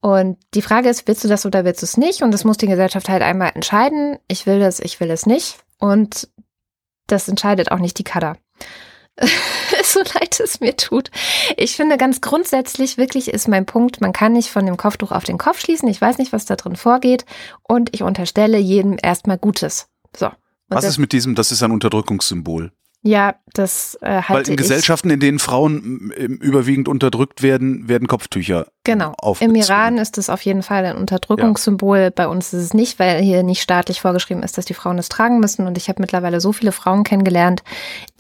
[0.01, 2.23] Und die Frage ist, willst du das oder willst du es nicht?
[2.23, 4.19] Und das muss die Gesellschaft halt einmal entscheiden.
[4.29, 5.59] Ich will das, ich will es nicht.
[5.79, 6.29] Und
[7.07, 8.37] das entscheidet auch nicht die Kada.
[9.85, 11.11] so leid es mir tut.
[11.57, 15.25] Ich finde ganz grundsätzlich wirklich ist mein Punkt, man kann nicht von dem Kopftuch auf
[15.25, 15.89] den Kopf schließen.
[15.89, 17.25] Ich weiß nicht, was da drin vorgeht.
[17.63, 19.89] Und ich unterstelle jedem erstmal Gutes.
[20.17, 20.27] So.
[20.27, 20.35] Und
[20.69, 22.73] Was ist mit diesem, das ist ein Unterdrückungssymbol?
[23.07, 24.57] ja, das äh, halte Weil in.
[24.57, 29.09] Gesellschaften, in denen Frauen überwiegend unterdrückt werden, werden Kopftücher Genau.
[29.09, 29.57] Im aufgezogen.
[29.57, 32.11] Iran ist es auf jeden Fall ein Unterdrückungssymbol.
[32.11, 35.09] Bei uns ist es nicht, weil hier nicht staatlich vorgeschrieben ist, dass die Frauen es
[35.09, 35.67] tragen müssen.
[35.67, 37.63] Und ich habe mittlerweile so viele Frauen kennengelernt,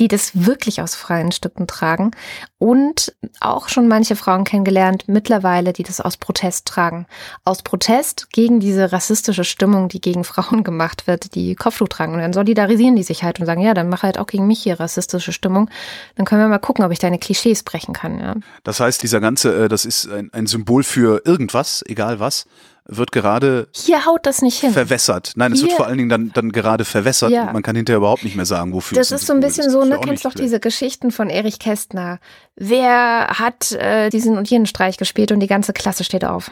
[0.01, 2.13] die das wirklich aus freien Stücken tragen.
[2.59, 7.07] Und auch schon manche Frauen kennengelernt mittlerweile, die das aus Protest tragen.
[7.45, 12.15] Aus Protest gegen diese rassistische Stimmung, die gegen Frauen gemacht wird, die Kopftuch tragen.
[12.15, 14.63] Und dann solidarisieren die sich halt und sagen, ja, dann mach halt auch gegen mich
[14.63, 15.69] hier rassistische Stimmung.
[16.17, 18.19] Dann können wir mal gucken, ob ich deine Klischees brechen kann.
[18.19, 18.35] Ja.
[18.63, 22.47] Das heißt, dieser ganze, äh, das ist ein, ein Symbol für irgendwas, egal was,
[22.87, 24.73] wird gerade Hier haut das nicht hin.
[24.73, 25.33] verwässert.
[25.37, 27.45] Nein, es wird Hier- vor allen Dingen dann, dann gerade verwässert Ja.
[27.47, 29.67] und man kann hinterher überhaupt nicht mehr sagen, wofür Das es ist so ein bisschen
[29.67, 29.73] ist.
[29.73, 29.99] so, ne?
[30.05, 32.19] Kennst doch diese Geschichten von Erich Kästner.
[32.57, 36.51] Wer hat äh, diesen und jenen Streich gespielt und die ganze Klasse steht auf?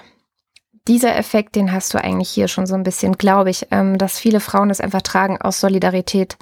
[0.88, 4.18] dieser Effekt, den hast du eigentlich hier schon so ein bisschen, glaube ich, ähm, dass
[4.18, 6.36] viele Frauen es einfach tragen aus Solidarität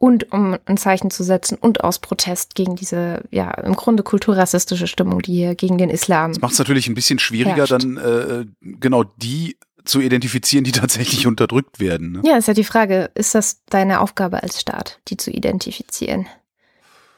[0.00, 4.86] und um ein Zeichen zu setzen und aus Protest gegen diese, ja, im Grunde kulturrassistische
[4.86, 6.32] Stimmung, die hier gegen den Islam.
[6.32, 7.72] Das macht es natürlich ein bisschen schwieriger, herrscht.
[7.72, 12.12] dann äh, genau die zu identifizieren, die tatsächlich unterdrückt werden.
[12.12, 12.22] Ne?
[12.24, 16.26] Ja, ist ja die Frage, ist das deine Aufgabe als Staat, die zu identifizieren?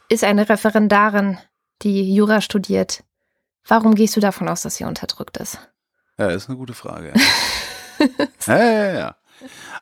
[0.09, 1.39] Ist eine Referendarin,
[1.83, 3.05] die Jura studiert,
[3.64, 5.57] warum gehst du davon aus, dass sie unterdrückt ist?
[6.18, 7.12] Ja, ist eine gute Frage.
[7.99, 8.07] Ja.
[8.59, 9.16] ja, ja, ja.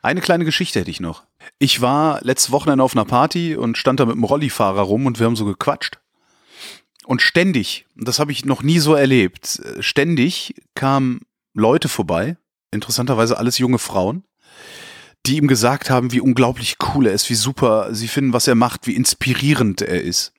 [0.01, 1.23] Eine kleine Geschichte hätte ich noch.
[1.59, 5.19] Ich war letztes Wochenende auf einer Party und stand da mit einem Rollifahrer rum und
[5.19, 5.99] wir haben so gequatscht.
[7.05, 11.21] Und ständig, das habe ich noch nie so erlebt, ständig kamen
[11.53, 12.37] Leute vorbei,
[12.71, 14.23] interessanterweise alles junge Frauen,
[15.25, 18.55] die ihm gesagt haben, wie unglaublich cool er ist, wie super sie finden, was er
[18.55, 20.33] macht, wie inspirierend er ist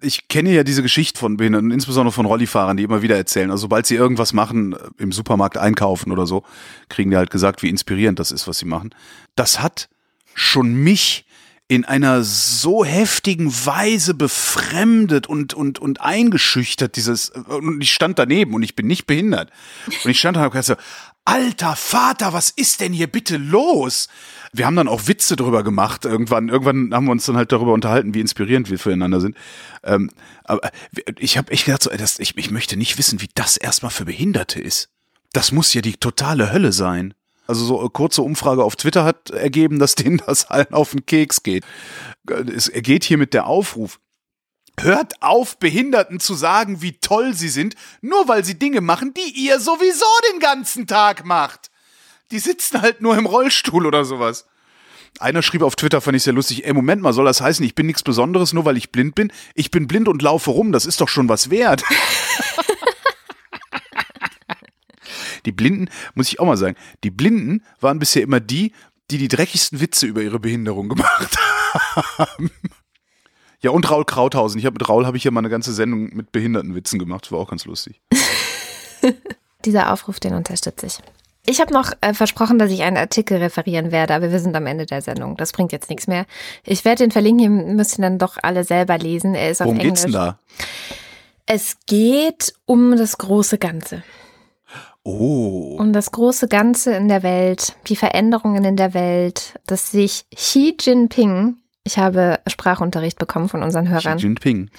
[0.00, 3.50] ich kenne ja diese Geschichte von Behinderten, insbesondere von Rollifahrern, die immer wieder erzählen.
[3.50, 6.44] Also sobald sie irgendwas machen, äh, im Supermarkt einkaufen oder so,
[6.88, 8.94] kriegen die halt gesagt, wie inspirierend das ist, was sie machen.
[9.36, 9.88] Das hat
[10.34, 11.26] schon mich
[11.66, 18.52] in einer so heftigen Weise befremdet und, und, und eingeschüchtert, dieses, und ich stand daneben
[18.54, 19.50] und ich bin nicht behindert.
[19.86, 20.82] Und ich stand da und hab gesagt,
[21.24, 24.08] alter Vater, was ist denn hier bitte los?
[24.54, 26.04] Wir haben dann auch Witze drüber gemacht.
[26.04, 29.36] Irgendwann, irgendwann haben wir uns dann halt darüber unterhalten, wie inspirierend wir füreinander sind.
[29.82, 30.10] Ähm,
[30.44, 30.70] aber
[31.18, 34.04] ich habe echt gedacht, so, das, ich, ich möchte nicht wissen, wie das erstmal für
[34.04, 34.90] Behinderte ist.
[35.32, 37.14] Das muss ja die totale Hölle sein.
[37.46, 41.04] Also so eine kurze Umfrage auf Twitter hat ergeben, dass denen das allen auf den
[41.04, 41.64] Keks geht.
[42.54, 43.98] Es geht hier mit der Aufruf.
[44.78, 49.44] Hört auf, Behinderten zu sagen, wie toll sie sind, nur weil sie Dinge machen, die
[49.44, 51.70] ihr sowieso den ganzen Tag macht.
[52.30, 54.46] Die sitzen halt nur im Rollstuhl oder sowas.
[55.20, 57.76] Einer schrieb auf Twitter, fand ich sehr lustig, ey, Moment mal, soll das heißen, ich
[57.76, 59.32] bin nichts Besonderes, nur weil ich blind bin?
[59.54, 61.84] Ich bin blind und laufe rum, das ist doch schon was wert.
[65.46, 68.72] die Blinden, muss ich auch mal sagen, die Blinden waren bisher immer die,
[69.10, 71.36] die die dreckigsten Witze über ihre Behinderung gemacht
[72.18, 72.50] haben.
[73.60, 74.58] Ja, und Raul Krauthausen.
[74.58, 77.32] Ich habe mit Raul habe ich ja mal eine ganze Sendung mit Behindertenwitzen gemacht, das
[77.32, 78.02] war auch ganz lustig.
[79.64, 80.98] Dieser Aufruf, den unterstütze ich.
[81.46, 84.66] Ich habe noch äh, versprochen, dass ich einen Artikel referieren werde, aber wir sind am
[84.66, 85.36] Ende der Sendung.
[85.36, 86.24] Das bringt jetzt nichts mehr.
[86.64, 89.34] Ich werde den verlinken, müsst ihr dann doch alle selber lesen.
[89.34, 90.02] Er ist Worum auf Englisch.
[90.02, 90.38] geht's denn da?
[91.46, 94.02] Es geht um das große Ganze.
[95.02, 95.76] Oh.
[95.78, 100.74] Um das große Ganze in der Welt, die Veränderungen in der Welt, dass sich Xi
[100.80, 104.16] Jinping, ich habe Sprachunterricht bekommen von unseren Hörern.
[104.16, 104.70] Xi Jinping.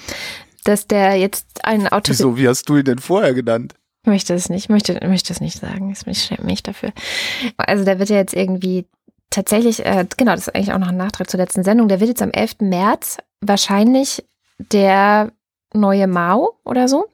[0.63, 2.09] Dass der jetzt ein Auto.
[2.09, 3.75] Wieso, wie hast du ihn denn vorher genannt?
[4.05, 5.95] Möchte es nicht, möchte, möchte es nicht sagen.
[6.05, 6.91] Ich schäme mich dafür.
[7.57, 8.85] Also der wird ja jetzt irgendwie
[9.29, 12.09] tatsächlich, äh, genau, das ist eigentlich auch noch ein Nachtrag zur letzten Sendung, der wird
[12.09, 12.57] jetzt am 11.
[12.61, 14.25] März wahrscheinlich
[14.71, 15.31] der
[15.73, 17.05] neue Mao oder so.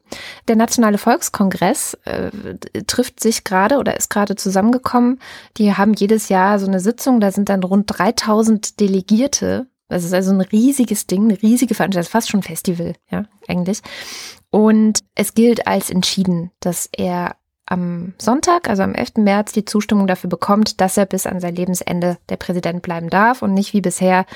[0.48, 2.30] Der Nationale Volkskongress äh,
[2.86, 5.18] trifft sich gerade oder ist gerade zusammengekommen.
[5.56, 9.66] Die haben jedes Jahr so eine Sitzung, da sind dann rund 3000 Delegierte.
[9.88, 13.82] Das ist also ein riesiges Ding, eine riesige Veranstaltung, fast schon ein Festival, ja, eigentlich.
[14.52, 19.14] Und es gilt als entschieden, dass er am Sonntag, also am 11.
[19.16, 23.40] März, die Zustimmung dafür bekommt, dass er bis an sein Lebensende der Präsident bleiben darf
[23.40, 24.26] und nicht wie bisher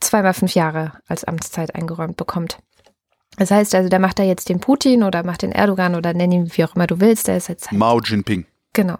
[0.00, 2.58] zweimal fünf Jahre als Amtszeit eingeräumt bekommt.
[3.36, 6.32] Das heißt also, der macht da jetzt den Putin oder macht den Erdogan oder nenn
[6.32, 7.28] ihn wie auch immer du willst.
[7.28, 8.46] Der ist jetzt halt Mao Jinping.
[8.72, 8.96] Genau.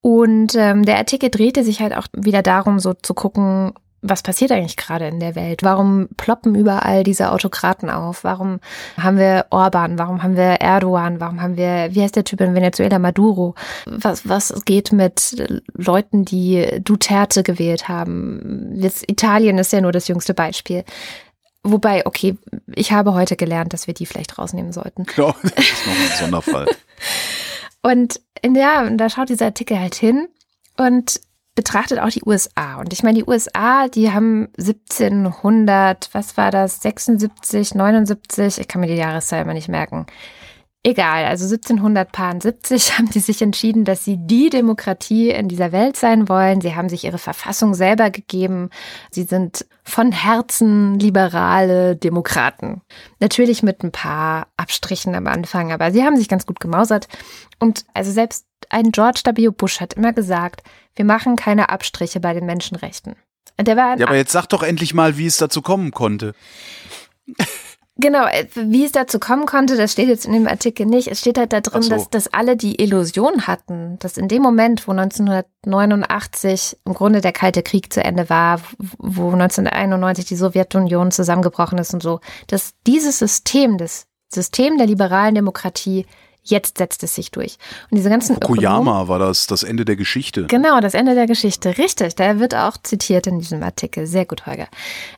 [0.00, 3.74] Und ähm, der Artikel drehte sich halt auch wieder darum, so zu gucken,
[4.06, 5.62] was passiert eigentlich gerade in der Welt?
[5.62, 8.22] Warum ploppen überall diese Autokraten auf?
[8.22, 8.60] Warum
[8.98, 9.98] haben wir Orban?
[9.98, 11.20] Warum haben wir Erdogan?
[11.20, 13.54] Warum haben wir, wie heißt der Typ in Venezuela, Maduro?
[13.86, 15.42] Was, was geht mit
[15.72, 18.72] Leuten, die Duterte gewählt haben?
[18.74, 20.84] Jetzt Italien ist ja nur das jüngste Beispiel.
[21.62, 22.36] Wobei, okay,
[22.74, 25.06] ich habe heute gelernt, dass wir die vielleicht rausnehmen sollten.
[25.16, 26.66] Genau, das ist noch ein Sonderfall.
[27.82, 30.28] und in der, da schaut dieser Artikel halt hin
[30.76, 31.20] und
[31.54, 32.76] betrachtet auch die USA.
[32.76, 38.80] Und ich meine, die USA, die haben 1700, was war das, 76, 79, ich kann
[38.80, 40.06] mir die Jahreszahl immer nicht merken.
[40.86, 46.28] Egal, also 1770 haben die sich entschieden, dass sie die Demokratie in dieser Welt sein
[46.28, 46.60] wollen.
[46.60, 48.68] Sie haben sich ihre Verfassung selber gegeben.
[49.10, 52.80] Sie sind von Herzen liberale Demokraten.
[53.20, 57.06] Natürlich mit ein paar Abstrichen am Anfang, aber sie haben sich ganz gut gemausert.
[57.58, 59.50] Und also selbst ein George W.
[59.50, 60.62] Bush hat immer gesagt,
[60.96, 63.16] wir machen keine Abstriche bei den Menschenrechten.
[64.00, 66.34] Ja, aber jetzt sag doch endlich mal, wie es dazu kommen konnte.
[67.96, 71.06] Genau, äh, wie es dazu kommen konnte, das steht jetzt in dem Artikel nicht.
[71.06, 71.90] Es steht halt da drin, so.
[71.90, 77.32] dass, dass alle die Illusion hatten, dass in dem Moment, wo 1989 im Grunde der
[77.32, 78.60] Kalte Krieg zu Ende war,
[78.98, 85.36] wo 1991 die Sowjetunion zusammengebrochen ist und so, dass dieses System, das System der liberalen
[85.36, 86.04] Demokratie
[86.46, 87.56] Jetzt setzt es sich durch.
[87.90, 90.44] Und diese ganzen Fukuyama Ökonomen, war das, das Ende der Geschichte.
[90.44, 91.78] Genau, das Ende der Geschichte.
[91.78, 94.06] Richtig, da wird auch zitiert in diesem Artikel.
[94.06, 94.68] Sehr gut, Holger.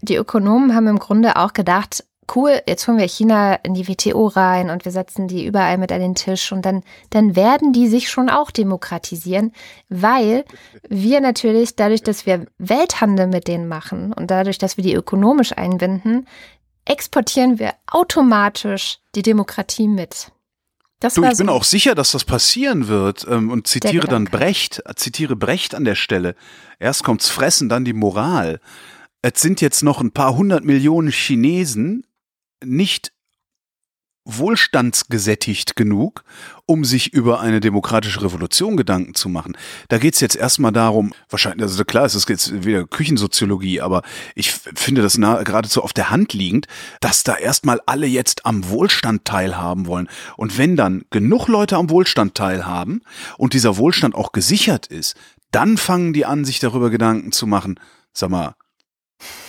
[0.03, 2.05] Die Ökonomen haben im Grunde auch gedacht,
[2.35, 5.93] cool, jetzt holen wir China in die WTO rein und wir setzen die überall mit
[5.93, 9.53] an den Tisch und dann, dann werden die sich schon auch demokratisieren,
[9.89, 10.45] weil
[10.89, 15.53] wir natürlich dadurch, dass wir Welthandel mit denen machen und dadurch, dass wir die ökonomisch
[15.57, 16.27] einbinden,
[16.85, 20.33] exportieren wir automatisch die Demokratie mit.
[21.01, 24.24] Das Du, ich bin so- auch sicher, dass das passieren wird ähm, und zitiere dann.
[24.24, 26.35] Brecht, zitiere Brecht an der Stelle.
[26.79, 28.61] Erst kommt's Fressen, dann die Moral.
[29.20, 32.07] Es sind jetzt noch ein paar hundert Millionen Chinesen
[32.64, 33.12] nicht
[34.26, 36.24] wohlstandsgesättigt genug,
[36.66, 39.57] um sich über eine demokratische Revolution Gedanken zu machen.
[39.88, 44.02] Da geht's jetzt erstmal darum, wahrscheinlich, also klar, es ist jetzt wieder Küchensoziologie, aber
[44.34, 46.66] ich finde das nah, geradezu auf der Hand liegend,
[47.00, 50.09] dass da erstmal alle jetzt am Wohlstand teilhaben wollen.
[50.36, 53.02] Und wenn dann genug Leute am Wohlstand teilhaben
[53.38, 55.14] und dieser Wohlstand auch gesichert ist,
[55.52, 57.78] dann fangen die an, sich darüber Gedanken zu machen,
[58.12, 58.57] sag mal,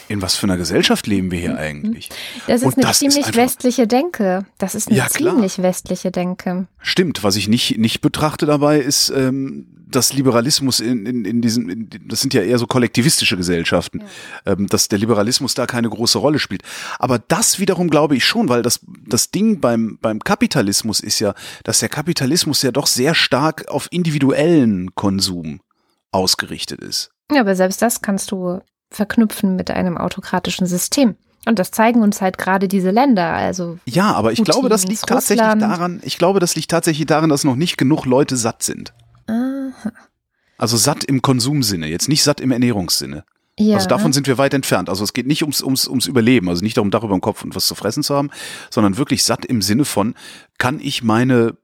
[0.07, 2.09] in was für einer Gesellschaft leben wir hier eigentlich?
[2.47, 4.45] Das ist Und eine das ist ziemlich einfach- westliche Denke.
[4.57, 5.33] Das ist eine Ja, klar.
[5.33, 6.67] ziemlich westliche Denke.
[6.81, 11.69] Stimmt, was ich nicht, nicht betrachte dabei ist, ähm, dass Liberalismus in, in, in diesen,
[11.69, 14.03] in, das sind ja eher so kollektivistische Gesellschaften,
[14.45, 16.61] ähm, dass der Liberalismus da keine große Rolle spielt.
[16.99, 21.33] Aber das wiederum glaube ich schon, weil das, das Ding beim, beim Kapitalismus ist ja,
[21.63, 25.61] dass der Kapitalismus ja doch sehr stark auf individuellen Konsum
[26.11, 27.11] ausgerichtet ist.
[27.31, 31.15] Ja, aber selbst das kannst du verknüpfen mit einem autokratischen System.
[31.45, 33.33] Und das zeigen uns halt gerade diese Länder.
[33.33, 35.61] Also Ja, aber ich Putin, glaube, das liegt tatsächlich Russland.
[35.61, 38.93] daran, ich glaube, das liegt tatsächlich daran, dass noch nicht genug Leute satt sind.
[39.27, 39.91] aha.
[40.57, 43.23] Also satt im Konsumsinne, jetzt nicht satt im Ernährungssinne.
[43.59, 43.75] ja.
[43.75, 44.89] Also davon sind wir weit entfernt.
[44.89, 47.43] Also es geht nicht ums, ums, ums Überleben, also nicht darum, Dach über dem Kopf
[47.43, 48.29] und was zu fressen zu haben,
[48.69, 50.15] sondern wirklich satt im Sinne von,
[50.57, 51.55] kann ich meine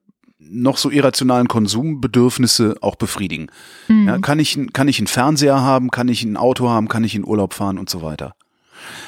[0.49, 3.47] noch so irrationalen Konsumbedürfnisse auch befriedigen?
[3.87, 4.07] Mhm.
[4.07, 7.15] Ja, kann, ich, kann ich einen Fernseher haben, kann ich ein Auto haben, kann ich
[7.15, 8.35] in Urlaub fahren und so weiter.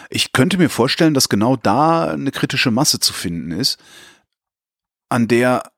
[0.09, 3.77] Ich könnte mir vorstellen, dass genau da eine kritische Masse zu finden ist,
[5.09, 5.71] an der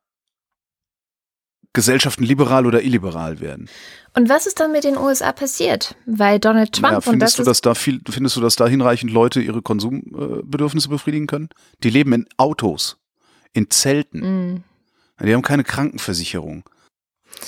[1.74, 3.70] Gesellschaften liberal oder illiberal werden.
[4.16, 5.96] Und was ist dann mit den USA passiert?
[6.08, 9.12] Weil Donald Trump und findest das du, dass da viel, findest du, dass da hinreichend
[9.12, 11.50] Leute ihre Konsumbedürfnisse befriedigen können?
[11.84, 12.98] Die leben in Autos,
[13.54, 14.56] in Zelten.
[14.56, 14.64] Mm.
[15.22, 16.64] Die haben keine Krankenversicherung.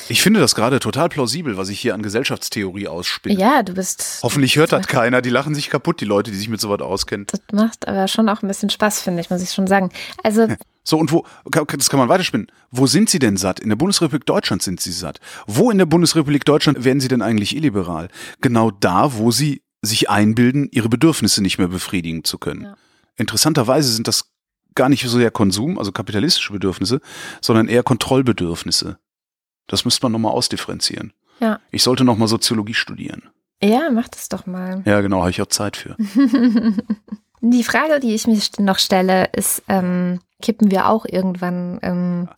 [0.07, 3.39] Ich finde das gerade total plausibel, was ich hier an Gesellschaftstheorie ausspinne.
[3.39, 4.19] Ja, du bist.
[4.23, 5.21] Hoffentlich hört das keiner.
[5.21, 7.27] Die lachen sich kaputt, die Leute, die sich mit sowas auskennen.
[7.27, 9.89] Das macht aber schon auch ein bisschen Spaß, finde ich, muss ich schon sagen.
[10.23, 10.47] Also,
[10.83, 12.47] So, und wo, das kann man weiterspinnen.
[12.71, 13.59] Wo sind sie denn satt?
[13.59, 15.19] In der Bundesrepublik Deutschland sind sie satt.
[15.47, 18.09] Wo in der Bundesrepublik Deutschland werden sie denn eigentlich illiberal?
[18.41, 22.63] Genau da, wo sie sich einbilden, ihre Bedürfnisse nicht mehr befriedigen zu können.
[22.63, 22.75] Ja.
[23.15, 24.31] Interessanterweise sind das
[24.79, 27.01] gar nicht so sehr Konsum, also kapitalistische Bedürfnisse,
[27.41, 28.97] sondern eher Kontrollbedürfnisse.
[29.67, 31.11] Das müsste man nochmal ausdifferenzieren.
[31.41, 31.59] Ja.
[31.69, 33.29] Ich sollte nochmal Soziologie studieren.
[33.61, 34.81] ja, mach das doch mal.
[34.85, 35.97] Ja, genau, habe ich auch Zeit für.
[37.41, 42.29] Die Frage, die ich mir noch stelle, ist, ähm, kippen wir auch irgendwann, ähm,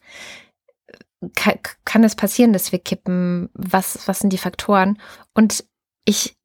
[1.36, 3.50] kann, kann es passieren, dass wir kippen?
[3.54, 5.00] Was, was sind die Faktoren?
[5.36, 5.64] Und
[6.06, 6.36] ich,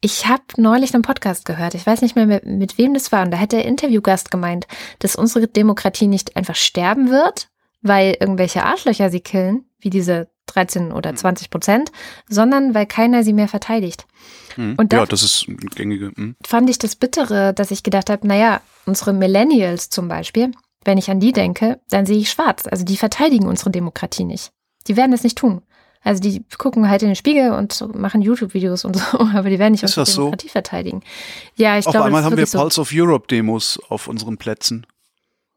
[0.00, 3.24] ich habe neulich einen Podcast gehört, ich weiß nicht mehr, mit, mit wem das war,
[3.24, 4.66] und da hat der Interviewgast gemeint,
[4.98, 7.48] dass unsere Demokratie nicht einfach sterben wird,
[7.82, 11.90] weil irgendwelche Arschlöcher sie killen, wie diese 13 oder 20 Prozent,
[12.28, 14.06] sondern weil keiner sie mehr verteidigt.
[14.54, 14.74] Hm.
[14.76, 16.12] Und ja, da- das ist gängige.
[16.14, 16.36] Hm.
[16.44, 20.52] fand ich das Bittere, dass ich gedacht habe, naja, unsere Millennials zum Beispiel,
[20.84, 22.66] wenn ich an die denke, dann sehe ich schwarz.
[22.70, 24.52] Also die verteidigen unsere Demokratie nicht.
[24.86, 25.62] Die werden es nicht tun.
[26.06, 29.72] Also die gucken halt in den Spiegel und machen YouTube-Videos und so, aber die werden
[29.72, 30.22] nicht Ist unsere das so?
[30.22, 31.02] Demokratie verteidigen.
[31.56, 32.60] Ja, ich Auf glaube, einmal haben wir wirklich so.
[32.60, 34.86] Pulse of Europe Demos auf unseren Plätzen.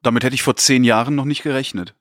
[0.02, 1.93] Damit hätte ich vor zehn Jahren noch nicht gerechnet.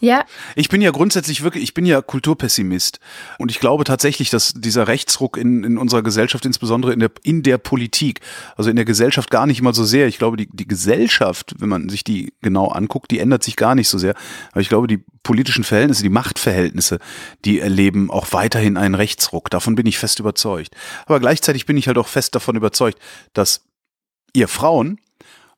[0.00, 3.00] Ja, Ich bin ja grundsätzlich wirklich, ich bin ja Kulturpessimist.
[3.38, 7.42] Und ich glaube tatsächlich, dass dieser Rechtsruck in, in unserer Gesellschaft, insbesondere in der, in
[7.42, 8.20] der Politik,
[8.56, 10.06] also in der Gesellschaft gar nicht mal so sehr.
[10.06, 13.74] Ich glaube, die, die Gesellschaft, wenn man sich die genau anguckt, die ändert sich gar
[13.74, 14.14] nicht so sehr.
[14.52, 16.98] Aber ich glaube, die politischen Verhältnisse, die Machtverhältnisse,
[17.44, 19.50] die erleben auch weiterhin einen Rechtsruck.
[19.50, 20.74] Davon bin ich fest überzeugt.
[21.06, 22.98] Aber gleichzeitig bin ich halt auch fest davon überzeugt,
[23.32, 23.64] dass
[24.32, 25.00] ihr Frauen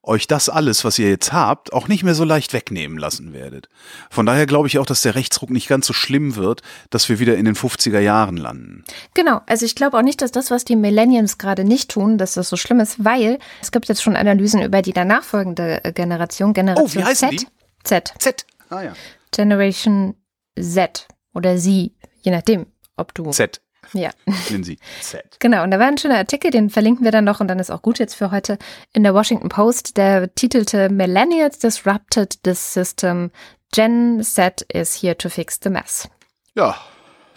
[0.06, 3.68] euch das alles, was ihr jetzt habt, auch nicht mehr so leicht wegnehmen lassen werdet.
[4.10, 7.18] Von daher glaube ich auch, dass der Rechtsruck nicht ganz so schlimm wird, dass wir
[7.18, 8.84] wieder in den 50er Jahren landen.
[9.14, 12.34] Genau, also ich glaube auch nicht, dass das, was die Millennials gerade nicht tun, dass
[12.34, 15.92] das so schlimm ist, weil es gibt jetzt schon Analysen über die danach folgende äh,
[15.92, 17.40] Generation, Generation Oh, wie heißen Z.
[17.40, 17.46] die?
[17.84, 18.14] Z.
[18.18, 18.46] Z.
[18.70, 18.92] Ah ja.
[19.32, 20.14] Generation
[20.58, 23.60] Z oder Sie, je nachdem, ob du Z.
[23.92, 24.10] Ja.
[24.48, 25.24] Sie Z.
[25.38, 27.70] Genau, und da war ein schöner Artikel, den verlinken wir dann noch und dann ist
[27.70, 28.58] auch gut jetzt für heute
[28.92, 33.30] in der Washington Post, der titelte Millennials disrupted this system.
[33.72, 36.08] Gen Z is here to fix the mess.
[36.54, 36.76] Ja,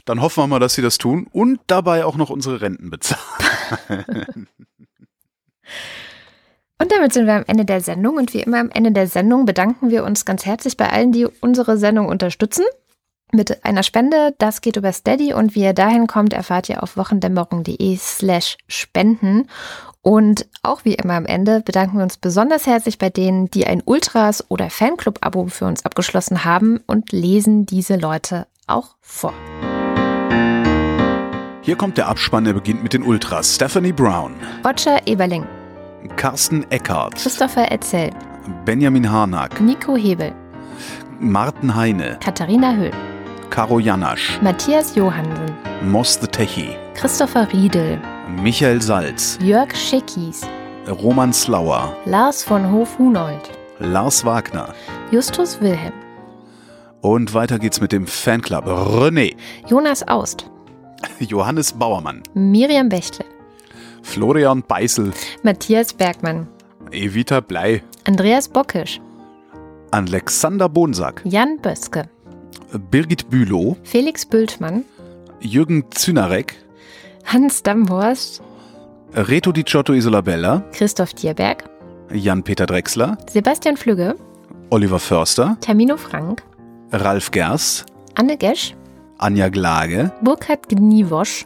[0.06, 4.48] dann hoffen wir mal, dass Sie das tun und dabei auch noch unsere Renten bezahlen.
[6.82, 8.16] Und damit sind wir am Ende der Sendung.
[8.16, 11.26] Und wie immer am Ende der Sendung bedanken wir uns ganz herzlich bei allen, die
[11.26, 12.64] unsere Sendung unterstützen.
[13.32, 16.98] Mit einer Spende, das geht über Steady und wie ihr dahin kommt, erfahrt ihr auf
[16.98, 19.48] wochendämmerung.de slash spenden.
[20.02, 23.84] Und auch wie immer am Ende bedanken wir uns besonders herzlich bei denen, die ein
[23.86, 29.34] Ultras- oder Fanclub-Abo für uns abgeschlossen haben und lesen diese Leute auch vor.
[31.62, 33.54] Hier kommt der Abspann, der beginnt mit den Ultras.
[33.54, 34.34] Stephanie Brown,
[34.66, 35.46] Roger Eberling,
[36.16, 38.10] Carsten Eckhardt, Christopher Etzel,
[38.66, 40.34] Benjamin Harnack, Nico Hebel,
[41.20, 42.92] Martin Heine, Katharina Höhl,
[43.50, 48.00] Caro Janasch, Matthias Johansen, Moss the Techie, Christopher Riedel,
[48.42, 50.42] Michael Salz, Jörg Schickis,
[50.88, 54.74] Roman Slauer, Lars von Hof-Hunold, Lars Wagner.
[55.12, 55.94] Justus Wilhelm,
[57.02, 58.66] Und weiter geht's mit dem Fanclub.
[58.66, 59.36] René,
[59.68, 60.50] Jonas Aust,
[61.20, 63.26] Johannes Bauermann, Miriam Bechtle,
[64.04, 65.12] Florian Beißel,
[65.44, 66.48] Matthias Bergmann,
[66.92, 69.02] Evita Blei, Andreas Bockisch,
[69.92, 72.04] Alexander Bonsack, Jan Böske,
[72.92, 74.86] Birgit Bülow, Felix Bültmann,
[75.40, 76.56] Jürgen Zünarek,
[77.26, 78.42] Hans Damhorst,
[79.14, 81.64] Reto Di Giotto Isolabella, Christoph Dierberg,
[82.14, 84.16] Jan-Peter Drechsler, Sebastian Flügge,
[84.70, 86.44] Oliver Förster, Termino Frank,
[86.92, 87.86] Ralf Gers,
[88.16, 88.76] Anne Gesch,
[89.18, 91.46] Anja Glage, Burkhard Gniewosch,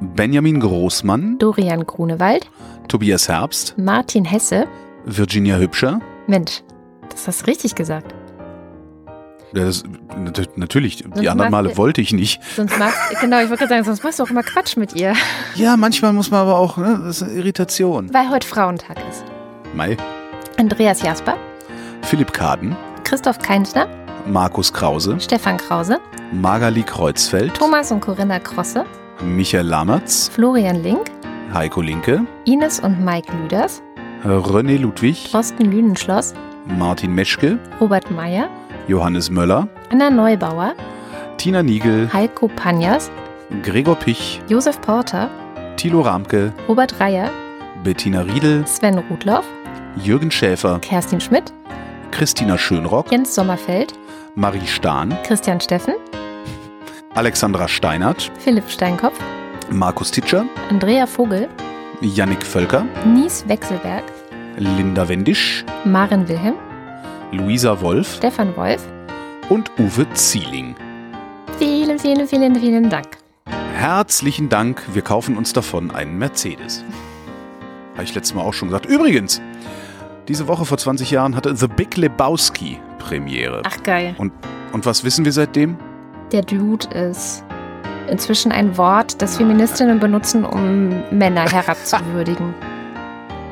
[0.00, 2.50] Benjamin Großmann, Dorian Grunewald,
[2.88, 4.66] Tobias Herbst, Martin Hesse.
[5.04, 6.00] Virginia Hübscher.
[6.26, 6.62] Mensch,
[7.10, 8.14] das hast du richtig gesagt.
[9.54, 9.82] Ja, das,
[10.16, 12.40] nat- natürlich, die Sonst anderen machst Male wollte ich nicht.
[12.56, 15.14] Sonst machst, genau, ich wollte gerade sagen, sonst machst du auch immer Quatsch mit ihr,
[15.56, 18.12] Ja, manchmal muss man aber auch, ne, das ist eine Irritation.
[18.14, 19.24] weil heute Frauentag ist.
[19.74, 19.96] Mai,
[20.58, 21.36] Andreas Jasper,
[22.02, 23.86] Philipp Kaden, Christoph Keinsner,
[24.26, 25.98] Markus Krause, Stefan Krause,
[26.32, 28.84] Magali Kreuzfeld, Thomas und Corinna Krosse,
[29.22, 31.10] Michael Lammertz, Florian Link,
[31.52, 33.82] Heiko Linke, Ines und Mike Lüders,
[34.24, 36.32] René Ludwig, Thorsten Lünenschloss,
[36.78, 38.48] Martin Meschke, Robert Meyer,
[38.88, 40.74] Johannes Möller, Anna Neubauer,
[41.38, 43.10] Tina Niegel, Heiko Panjas,
[43.62, 45.30] Gregor Pich, Josef Porter,
[45.76, 47.30] Thilo Ramke, Robert Reyer,
[47.84, 49.44] Bettina Riedel, Sven Rudloff,
[49.96, 51.52] Jürgen Schäfer, Kerstin Schmidt,
[52.10, 53.94] Christina Schönrock, Jens Sommerfeld,
[54.34, 55.94] Marie Stahn, Christian Steffen,
[57.14, 59.18] Alexandra Steinert, Philipp Steinkopf,
[59.70, 61.48] Markus Titscher, Andrea Vogel,
[62.00, 64.04] Yannick Völker, Nies Wechselberg,
[64.56, 66.56] Linda Wendisch, Maren Wilhelm,
[67.32, 68.86] Luisa Wolf Stefan Wolf.
[69.48, 70.74] und Uwe Zieling.
[71.58, 73.08] Vielen, vielen, vielen, vielen Dank.
[73.74, 76.84] Herzlichen Dank, wir kaufen uns davon einen Mercedes.
[77.94, 78.86] Habe ich letztes Mal auch schon gesagt.
[78.86, 79.40] Übrigens,
[80.28, 83.62] diese Woche vor 20 Jahren hatte The Big Lebowski Premiere.
[83.64, 84.14] Ach geil.
[84.18, 84.32] Und,
[84.72, 85.76] und was wissen wir seitdem?
[86.32, 87.44] Der Dude ist
[88.08, 92.54] inzwischen ein Wort, das Feministinnen benutzen, um Männer herabzuwürdigen.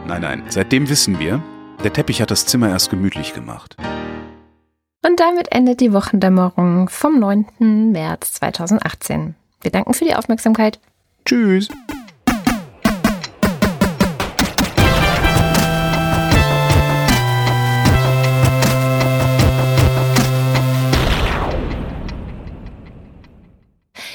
[0.06, 1.40] Nein, nein, seitdem wissen wir,
[1.84, 3.76] der Teppich hat das Zimmer erst gemütlich gemacht.
[5.06, 7.90] Und damit endet die Wochendämmerung vom 9.
[7.90, 9.34] März 2018.
[9.62, 10.78] Wir danken für die Aufmerksamkeit.
[11.24, 11.68] Tschüss.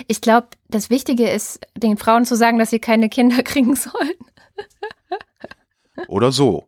[0.08, 4.14] Ich glaube, das Wichtige ist, den Frauen zu sagen, dass sie keine Kinder kriegen sollen.
[6.08, 6.68] Oder so.